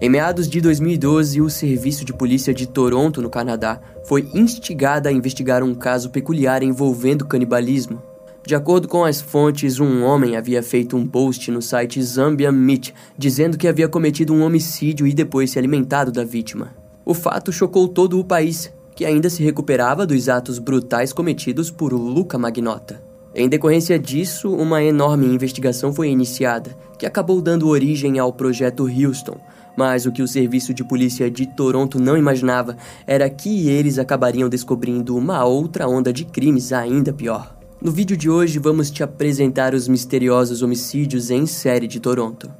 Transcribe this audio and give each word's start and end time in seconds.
Em 0.00 0.08
meados 0.08 0.48
de 0.48 0.60
2012, 0.60 1.40
o 1.40 1.48
Serviço 1.48 2.04
de 2.04 2.12
Polícia 2.12 2.52
de 2.52 2.66
Toronto, 2.66 3.22
no 3.22 3.30
Canadá, 3.30 3.80
foi 4.04 4.28
instigado 4.34 5.08
a 5.08 5.12
investigar 5.12 5.62
um 5.62 5.72
caso 5.72 6.10
peculiar 6.10 6.64
envolvendo 6.64 7.24
canibalismo. 7.24 8.02
De 8.44 8.56
acordo 8.56 8.88
com 8.88 9.04
as 9.04 9.20
fontes, 9.20 9.78
um 9.78 10.02
homem 10.02 10.36
havia 10.36 10.62
feito 10.62 10.96
um 10.96 11.06
post 11.06 11.48
no 11.50 11.62
site 11.62 12.02
Zambia 12.02 12.50
Meat 12.50 12.92
dizendo 13.16 13.56
que 13.56 13.68
havia 13.68 13.88
cometido 13.88 14.34
um 14.34 14.42
homicídio 14.42 15.06
e 15.06 15.14
depois 15.14 15.52
se 15.52 15.58
alimentado 15.60 16.10
da 16.10 16.24
vítima. 16.24 16.74
O 17.04 17.14
fato 17.14 17.52
chocou 17.52 17.86
todo 17.86 18.18
o 18.18 18.24
país, 18.24 18.72
que 18.96 19.04
ainda 19.04 19.30
se 19.30 19.44
recuperava 19.44 20.04
dos 20.04 20.28
atos 20.28 20.58
brutais 20.58 21.12
cometidos 21.12 21.70
por 21.70 21.92
Luca 21.92 22.36
Magnota. 22.36 23.00
Em 23.34 23.48
decorrência 23.48 23.98
disso, 23.98 24.54
uma 24.54 24.82
enorme 24.82 25.26
investigação 25.26 25.92
foi 25.92 26.08
iniciada, 26.08 26.76
que 26.98 27.06
acabou 27.06 27.40
dando 27.40 27.68
origem 27.68 28.18
ao 28.18 28.32
projeto 28.32 28.84
Houston. 28.84 29.38
Mas 29.76 30.06
o 30.06 30.12
que 30.12 30.22
o 30.22 30.28
serviço 30.28 30.72
de 30.72 30.84
polícia 30.84 31.30
de 31.30 31.46
Toronto 31.46 31.98
não 31.98 32.16
imaginava 32.16 32.76
era 33.06 33.28
que 33.28 33.68
eles 33.68 33.98
acabariam 33.98 34.48
descobrindo 34.48 35.16
uma 35.16 35.44
outra 35.44 35.88
onda 35.88 36.12
de 36.12 36.24
crimes 36.24 36.72
ainda 36.72 37.12
pior. 37.12 37.58
No 37.82 37.90
vídeo 37.90 38.16
de 38.16 38.30
hoje 38.30 38.58
vamos 38.58 38.90
te 38.90 39.02
apresentar 39.02 39.74
os 39.74 39.88
misteriosos 39.88 40.62
homicídios 40.62 41.30
em 41.30 41.44
série 41.44 41.86
de 41.86 42.00
Toronto. 42.00 42.50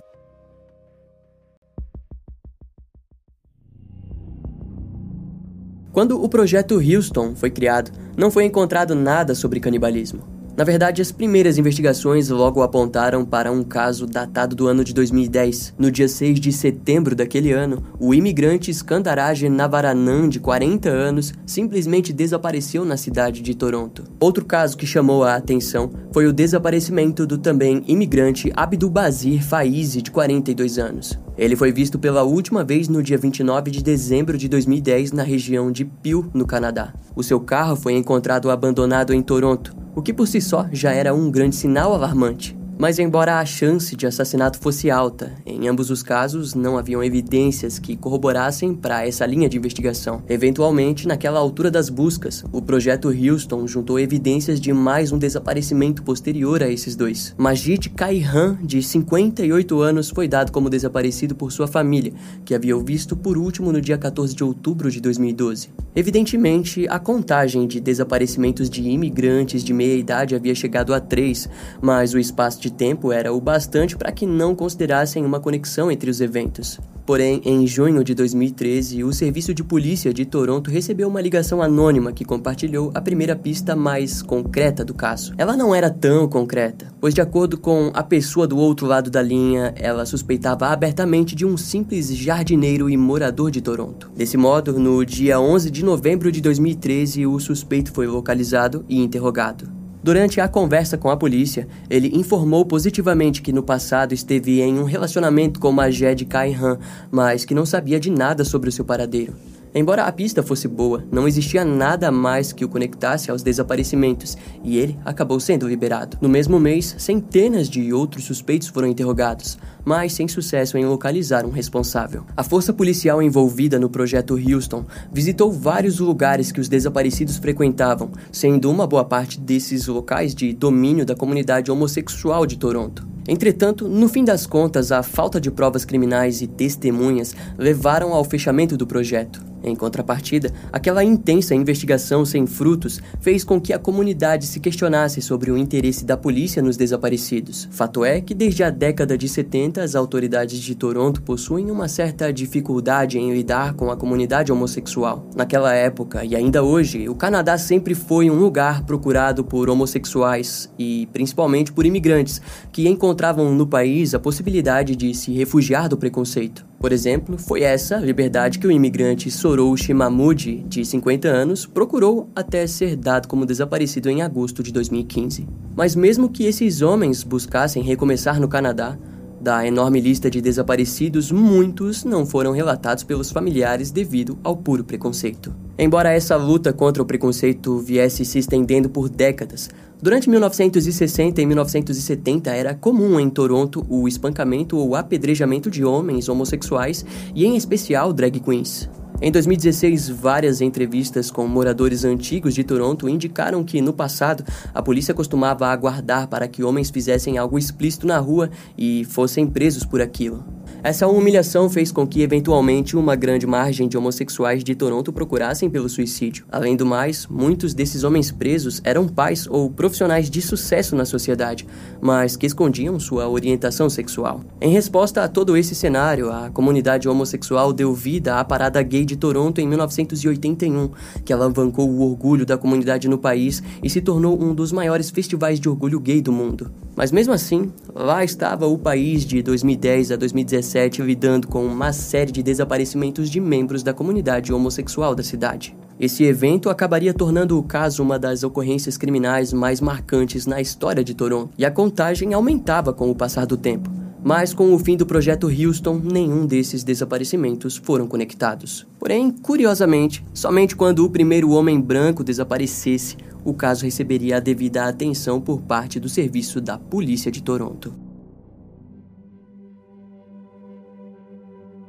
Quando 5.92 6.20
o 6.20 6.28
projeto 6.28 6.74
Houston 6.74 7.36
foi 7.36 7.50
criado, 7.50 7.92
não 8.16 8.28
foi 8.28 8.44
encontrado 8.44 8.96
nada 8.96 9.32
sobre 9.32 9.60
canibalismo. 9.60 10.33
Na 10.56 10.62
verdade, 10.62 11.02
as 11.02 11.10
primeiras 11.10 11.58
investigações 11.58 12.28
logo 12.28 12.62
apontaram 12.62 13.24
para 13.24 13.50
um 13.50 13.64
caso 13.64 14.06
datado 14.06 14.54
do 14.54 14.68
ano 14.68 14.84
de 14.84 14.94
2010. 14.94 15.74
No 15.76 15.90
dia 15.90 16.06
6 16.06 16.38
de 16.38 16.52
setembro 16.52 17.16
daquele 17.16 17.50
ano, 17.50 17.82
o 17.98 18.14
imigrante 18.14 18.70
Skandaraj 18.70 19.48
Navaranan, 19.48 20.28
de 20.28 20.38
40 20.38 20.88
anos, 20.88 21.32
simplesmente 21.44 22.12
desapareceu 22.12 22.84
na 22.84 22.96
cidade 22.96 23.42
de 23.42 23.52
Toronto. 23.52 24.04
Outro 24.20 24.44
caso 24.44 24.76
que 24.76 24.86
chamou 24.86 25.24
a 25.24 25.34
atenção 25.34 25.90
foi 26.12 26.26
o 26.26 26.32
desaparecimento 26.32 27.26
do 27.26 27.36
também 27.36 27.82
imigrante 27.88 28.52
Abdul 28.54 28.90
Bazir 28.90 29.44
Faizi, 29.44 30.00
de 30.00 30.12
42 30.12 30.78
anos. 30.78 31.18
Ele 31.36 31.56
foi 31.56 31.72
visto 31.72 31.98
pela 31.98 32.22
última 32.22 32.62
vez 32.62 32.86
no 32.86 33.02
dia 33.02 33.18
29 33.18 33.72
de 33.72 33.82
dezembro 33.82 34.38
de 34.38 34.48
2010 34.48 35.10
na 35.10 35.24
região 35.24 35.72
de 35.72 35.84
Peel, 35.84 36.26
no 36.32 36.46
Canadá. 36.46 36.94
O 37.16 37.24
seu 37.24 37.40
carro 37.40 37.74
foi 37.74 37.94
encontrado 37.94 38.48
abandonado 38.52 39.12
em 39.12 39.20
Toronto, 39.20 39.82
o 39.94 40.02
que 40.02 40.12
por 40.12 40.26
si 40.26 40.40
só 40.40 40.66
já 40.72 40.92
era 40.92 41.14
um 41.14 41.30
grande 41.30 41.56
sinal 41.56 41.94
alarmante. 41.94 42.56
Mas, 42.76 42.98
embora 42.98 43.38
a 43.38 43.46
chance 43.46 43.94
de 43.94 44.06
assassinato 44.06 44.58
fosse 44.58 44.90
alta, 44.90 45.32
em 45.46 45.68
ambos 45.68 45.90
os 45.90 46.02
casos 46.02 46.54
não 46.54 46.76
haviam 46.76 47.02
evidências 47.02 47.78
que 47.78 47.96
corroborassem 47.96 48.74
para 48.74 49.06
essa 49.06 49.24
linha 49.24 49.48
de 49.48 49.56
investigação. 49.56 50.22
Eventualmente, 50.28 51.06
naquela 51.06 51.38
altura 51.38 51.70
das 51.70 51.88
buscas, 51.88 52.44
o 52.52 52.60
projeto 52.60 53.08
Houston 53.08 53.66
juntou 53.66 53.98
evidências 53.98 54.60
de 54.60 54.72
mais 54.72 55.12
um 55.12 55.18
desaparecimento 55.18 56.02
posterior 56.02 56.62
a 56.62 56.68
esses 56.68 56.96
dois. 56.96 57.34
Majid 57.38 57.90
Kaihan, 57.90 58.58
de 58.62 58.82
58 58.82 59.80
anos, 59.80 60.10
foi 60.10 60.26
dado 60.26 60.50
como 60.50 60.68
desaparecido 60.68 61.34
por 61.34 61.52
sua 61.52 61.68
família, 61.68 62.12
que 62.44 62.54
havia 62.54 62.76
o 62.76 62.84
visto 62.84 63.16
por 63.16 63.38
último 63.38 63.70
no 63.72 63.80
dia 63.80 63.96
14 63.96 64.34
de 64.34 64.42
outubro 64.42 64.90
de 64.90 65.00
2012. 65.00 65.70
Evidentemente, 65.96 66.88
a 66.88 66.98
contagem 66.98 67.68
de 67.68 67.78
desaparecimentos 67.78 68.68
de 68.68 68.82
imigrantes 68.82 69.62
de 69.62 69.72
meia 69.72 69.94
idade 69.94 70.34
havia 70.34 70.54
chegado 70.54 70.92
a 70.92 70.98
três, 70.98 71.48
mas 71.80 72.14
o 72.14 72.18
espaço 72.18 72.63
de 72.64 72.72
tempo 72.72 73.12
era 73.12 73.30
o 73.30 73.40
bastante 73.40 73.94
para 73.94 74.10
que 74.10 74.24
não 74.24 74.54
considerassem 74.54 75.22
uma 75.22 75.38
conexão 75.38 75.90
entre 75.90 76.08
os 76.08 76.20
eventos. 76.22 76.80
Porém, 77.04 77.42
em 77.44 77.66
junho 77.66 78.02
de 78.02 78.14
2013, 78.14 79.04
o 79.04 79.12
Serviço 79.12 79.52
de 79.52 79.62
Polícia 79.62 80.14
de 80.14 80.24
Toronto 80.24 80.70
recebeu 80.70 81.06
uma 81.06 81.20
ligação 81.20 81.60
anônima 81.60 82.10
que 82.10 82.24
compartilhou 82.24 82.90
a 82.94 83.02
primeira 83.02 83.36
pista 83.36 83.76
mais 83.76 84.22
concreta 84.22 84.82
do 84.82 84.94
caso. 84.94 85.34
Ela 85.36 85.54
não 85.54 85.74
era 85.74 85.90
tão 85.90 86.26
concreta, 86.26 86.86
pois, 86.98 87.12
de 87.12 87.20
acordo 87.20 87.58
com 87.58 87.90
a 87.92 88.02
pessoa 88.02 88.46
do 88.46 88.56
outro 88.56 88.86
lado 88.86 89.10
da 89.10 89.20
linha, 89.20 89.74
ela 89.76 90.06
suspeitava 90.06 90.68
abertamente 90.68 91.34
de 91.34 91.44
um 91.44 91.58
simples 91.58 92.08
jardineiro 92.16 92.88
e 92.88 92.96
morador 92.96 93.50
de 93.50 93.60
Toronto. 93.60 94.10
Desse 94.16 94.38
modo, 94.38 94.78
no 94.78 95.04
dia 95.04 95.38
11 95.38 95.70
de 95.70 95.84
novembro 95.84 96.32
de 96.32 96.40
2013, 96.40 97.26
o 97.26 97.38
suspeito 97.38 97.92
foi 97.92 98.06
localizado 98.06 98.82
e 98.88 99.02
interrogado. 99.02 99.83
Durante 100.04 100.38
a 100.38 100.46
conversa 100.46 100.98
com 100.98 101.08
a 101.08 101.16
polícia, 101.16 101.66
ele 101.88 102.14
informou 102.14 102.62
positivamente 102.66 103.40
que 103.40 103.54
no 103.54 103.62
passado 103.62 104.12
esteve 104.12 104.60
em 104.60 104.78
um 104.78 104.84
relacionamento 104.84 105.58
com 105.58 105.72
Majed 105.72 106.22
Kaihan, 106.26 106.78
mas 107.10 107.46
que 107.46 107.54
não 107.54 107.64
sabia 107.64 107.98
de 107.98 108.10
nada 108.10 108.44
sobre 108.44 108.68
o 108.68 108.72
seu 108.72 108.84
paradeiro. 108.84 109.32
Embora 109.74 110.04
a 110.04 110.12
pista 110.12 110.40
fosse 110.40 110.68
boa, 110.68 111.04
não 111.10 111.26
existia 111.26 111.64
nada 111.64 112.08
mais 112.12 112.52
que 112.52 112.64
o 112.64 112.68
conectasse 112.68 113.28
aos 113.28 113.42
desaparecimentos, 113.42 114.38
e 114.62 114.78
ele 114.78 114.96
acabou 115.04 115.40
sendo 115.40 115.66
liberado. 115.66 116.16
No 116.20 116.28
mesmo 116.28 116.60
mês, 116.60 116.94
centenas 116.96 117.68
de 117.68 117.92
outros 117.92 118.22
suspeitos 118.24 118.68
foram 118.68 118.86
interrogados, 118.86 119.58
mas 119.84 120.12
sem 120.12 120.28
sucesso 120.28 120.78
em 120.78 120.86
localizar 120.86 121.44
um 121.44 121.50
responsável. 121.50 122.24
A 122.36 122.44
força 122.44 122.72
policial 122.72 123.20
envolvida 123.20 123.76
no 123.76 123.90
projeto 123.90 124.38
Houston 124.38 124.84
visitou 125.12 125.50
vários 125.50 125.98
lugares 125.98 126.52
que 126.52 126.60
os 126.60 126.68
desaparecidos 126.68 127.36
frequentavam, 127.38 128.12
sendo 128.30 128.70
uma 128.70 128.86
boa 128.86 129.04
parte 129.04 129.40
desses 129.40 129.88
locais 129.88 130.36
de 130.36 130.52
domínio 130.52 131.04
da 131.04 131.16
comunidade 131.16 131.72
homossexual 131.72 132.46
de 132.46 132.56
Toronto. 132.56 133.13
Entretanto, 133.26 133.88
no 133.88 134.08
fim 134.08 134.24
das 134.24 134.46
contas, 134.46 134.92
a 134.92 135.02
falta 135.02 135.40
de 135.40 135.50
provas 135.50 135.84
criminais 135.84 136.42
e 136.42 136.46
testemunhas 136.46 137.34
levaram 137.56 138.12
ao 138.12 138.24
fechamento 138.24 138.76
do 138.76 138.86
projeto. 138.86 139.54
Em 139.64 139.74
contrapartida, 139.74 140.52
aquela 140.70 141.02
intensa 141.02 141.54
investigação 141.54 142.26
sem 142.26 142.46
frutos 142.46 143.00
fez 143.20 143.42
com 143.42 143.58
que 143.58 143.72
a 143.72 143.78
comunidade 143.78 144.46
se 144.46 144.60
questionasse 144.60 145.22
sobre 145.22 145.50
o 145.50 145.56
interesse 145.56 146.04
da 146.04 146.18
polícia 146.18 146.62
nos 146.62 146.76
desaparecidos. 146.76 147.66
Fato 147.70 148.04
é 148.04 148.20
que 148.20 148.34
desde 148.34 148.62
a 148.62 148.68
década 148.68 149.16
de 149.16 149.26
70 149.26 149.82
as 149.82 149.94
autoridades 149.94 150.60
de 150.60 150.74
Toronto 150.74 151.22
possuem 151.22 151.70
uma 151.70 151.88
certa 151.88 152.30
dificuldade 152.30 153.18
em 153.18 153.32
lidar 153.32 153.72
com 153.72 153.90
a 153.90 153.96
comunidade 153.96 154.52
homossexual. 154.52 155.26
Naquela 155.34 155.72
época 155.72 156.22
e 156.22 156.36
ainda 156.36 156.62
hoje, 156.62 157.08
o 157.08 157.14
Canadá 157.14 157.56
sempre 157.56 157.94
foi 157.94 158.28
um 158.28 158.38
lugar 158.38 158.84
procurado 158.84 159.42
por 159.42 159.70
homossexuais 159.70 160.70
e 160.78 161.08
principalmente 161.10 161.72
por 161.72 161.86
imigrantes 161.86 162.42
que 162.70 162.86
encontravam 163.14 163.54
no 163.54 163.64
país 163.64 164.12
a 164.12 164.18
possibilidade 164.18 164.96
de 164.96 165.14
se 165.14 165.32
refugiar 165.32 165.88
do 165.88 165.96
preconceito. 165.96 166.66
Por 166.80 166.90
exemplo, 166.90 167.38
foi 167.38 167.62
essa 167.62 167.96
liberdade 167.96 168.58
que 168.58 168.66
o 168.66 168.72
imigrante 168.72 169.30
Soroushi 169.30 169.94
Mahmoud, 169.94 170.64
de 170.66 170.84
50 170.84 171.28
anos, 171.28 171.64
procurou 171.64 172.28
até 172.34 172.66
ser 172.66 172.96
dado 172.96 173.28
como 173.28 173.46
desaparecido 173.46 174.10
em 174.10 174.20
agosto 174.20 174.64
de 174.64 174.72
2015. 174.72 175.46
Mas 175.76 175.94
mesmo 175.94 176.28
que 176.28 176.44
esses 176.44 176.82
homens 176.82 177.22
buscassem 177.22 177.84
recomeçar 177.84 178.40
no 178.40 178.48
Canadá, 178.48 178.98
da 179.44 179.66
enorme 179.66 180.00
lista 180.00 180.30
de 180.30 180.40
desaparecidos, 180.40 181.30
muitos 181.30 182.02
não 182.02 182.24
foram 182.24 182.50
relatados 182.50 183.04
pelos 183.04 183.30
familiares 183.30 183.90
devido 183.90 184.38
ao 184.42 184.56
puro 184.56 184.82
preconceito. 184.82 185.54
Embora 185.78 186.10
essa 186.10 186.34
luta 186.34 186.72
contra 186.72 187.02
o 187.02 187.06
preconceito 187.06 187.78
viesse 187.78 188.24
se 188.24 188.38
estendendo 188.38 188.88
por 188.88 189.10
décadas, 189.10 189.68
Durante 190.02 190.28
1960 190.28 191.40
e 191.40 191.46
1970 191.46 192.50
era 192.50 192.74
comum 192.74 193.18
em 193.18 193.30
Toronto 193.30 193.86
o 193.88 194.06
espancamento 194.06 194.76
ou 194.76 194.94
apedrejamento 194.94 195.70
de 195.70 195.82
homens 195.82 196.28
homossexuais 196.28 197.06
e, 197.34 197.46
em 197.46 197.56
especial, 197.56 198.12
drag 198.12 198.38
queens. 198.38 198.90
Em 199.24 199.32
2016, 199.32 200.10
várias 200.10 200.60
entrevistas 200.60 201.30
com 201.30 201.48
moradores 201.48 202.04
antigos 202.04 202.52
de 202.52 202.62
Toronto 202.62 203.08
indicaram 203.08 203.64
que, 203.64 203.80
no 203.80 203.90
passado, 203.90 204.44
a 204.74 204.82
polícia 204.82 205.14
costumava 205.14 205.66
aguardar 205.68 206.28
para 206.28 206.46
que 206.46 206.62
homens 206.62 206.90
fizessem 206.90 207.38
algo 207.38 207.58
explícito 207.58 208.06
na 208.06 208.18
rua 208.18 208.50
e 208.76 209.02
fossem 209.06 209.46
presos 209.46 209.82
por 209.82 210.02
aquilo. 210.02 210.44
Essa 210.84 211.08
humilhação 211.08 211.70
fez 211.70 211.90
com 211.90 212.06
que, 212.06 212.20
eventualmente, 212.20 212.94
uma 212.94 213.16
grande 213.16 213.46
margem 213.46 213.88
de 213.88 213.96
homossexuais 213.96 214.62
de 214.62 214.74
Toronto 214.74 215.14
procurassem 215.14 215.70
pelo 215.70 215.88
suicídio. 215.88 216.44
Além 216.52 216.76
do 216.76 216.84
mais, 216.84 217.26
muitos 217.26 217.72
desses 217.72 218.04
homens 218.04 218.30
presos 218.30 218.82
eram 218.84 219.08
pais 219.08 219.46
ou 219.46 219.70
profissionais 219.70 220.28
de 220.28 220.42
sucesso 220.42 220.94
na 220.94 221.06
sociedade, 221.06 221.66
mas 222.02 222.36
que 222.36 222.44
escondiam 222.44 223.00
sua 223.00 223.26
orientação 223.26 223.88
sexual. 223.88 224.42
Em 224.60 224.70
resposta 224.74 225.24
a 225.24 225.28
todo 225.28 225.56
esse 225.56 225.74
cenário, 225.74 226.30
a 226.30 226.50
comunidade 226.50 227.08
homossexual 227.08 227.72
deu 227.72 227.94
vida 227.94 228.38
à 228.38 228.44
Parada 228.44 228.82
Gay 228.82 229.06
de 229.06 229.16
Toronto 229.16 229.62
em 229.62 229.66
1981, 229.66 230.90
que 231.24 231.32
alavancou 231.32 231.88
o 231.88 232.02
orgulho 232.02 232.44
da 232.44 232.58
comunidade 232.58 233.08
no 233.08 233.16
país 233.16 233.62
e 233.82 233.88
se 233.88 234.02
tornou 234.02 234.38
um 234.38 234.54
dos 234.54 234.70
maiores 234.70 235.08
festivais 235.08 235.58
de 235.58 235.66
orgulho 235.66 235.98
gay 235.98 236.20
do 236.20 236.30
mundo. 236.30 236.70
Mas 236.94 237.10
mesmo 237.10 237.32
assim, 237.32 237.72
lá 237.92 238.22
estava 238.22 238.66
o 238.66 238.78
país 238.78 239.24
de 239.24 239.42
2010 239.42 240.12
a 240.12 240.16
2017 240.16 240.73
lidando 241.04 241.46
com 241.46 241.64
uma 241.64 241.92
série 241.92 242.32
de 242.32 242.42
desaparecimentos 242.42 243.30
de 243.30 243.40
membros 243.40 243.82
da 243.82 243.94
comunidade 243.94 244.52
homossexual 244.52 245.14
da 245.14 245.22
cidade. 245.22 245.76
Esse 245.98 246.24
evento 246.24 246.68
acabaria 246.68 247.14
tornando 247.14 247.58
o 247.58 247.62
caso 247.62 248.02
uma 248.02 248.18
das 248.18 248.42
ocorrências 248.42 248.96
criminais 248.96 249.52
mais 249.52 249.80
marcantes 249.80 250.46
na 250.46 250.60
história 250.60 251.04
de 251.04 251.14
Toronto, 251.14 251.52
e 251.56 251.64
a 251.64 251.70
contagem 251.70 252.34
aumentava 252.34 252.92
com 252.92 253.10
o 253.10 253.14
passar 253.14 253.46
do 253.46 253.56
tempo. 253.56 253.88
Mas 254.22 254.52
com 254.52 254.74
o 254.74 254.78
fim 254.78 254.96
do 254.96 255.06
projeto 255.06 255.46
Houston, 255.46 256.00
nenhum 256.02 256.46
desses 256.46 256.82
desaparecimentos 256.82 257.76
foram 257.76 258.06
conectados. 258.06 258.86
Porém, 258.98 259.30
curiosamente, 259.30 260.24
somente 260.32 260.74
quando 260.74 261.04
o 261.04 261.10
primeiro 261.10 261.50
homem 261.50 261.80
branco 261.80 262.24
desaparecesse, 262.24 263.16
o 263.44 263.52
caso 263.52 263.84
receberia 263.84 264.38
a 264.38 264.40
devida 264.40 264.86
atenção 264.86 265.40
por 265.40 265.60
parte 265.60 266.00
do 266.00 266.08
serviço 266.08 266.60
da 266.60 266.78
Polícia 266.78 267.30
de 267.30 267.42
Toronto. 267.42 268.03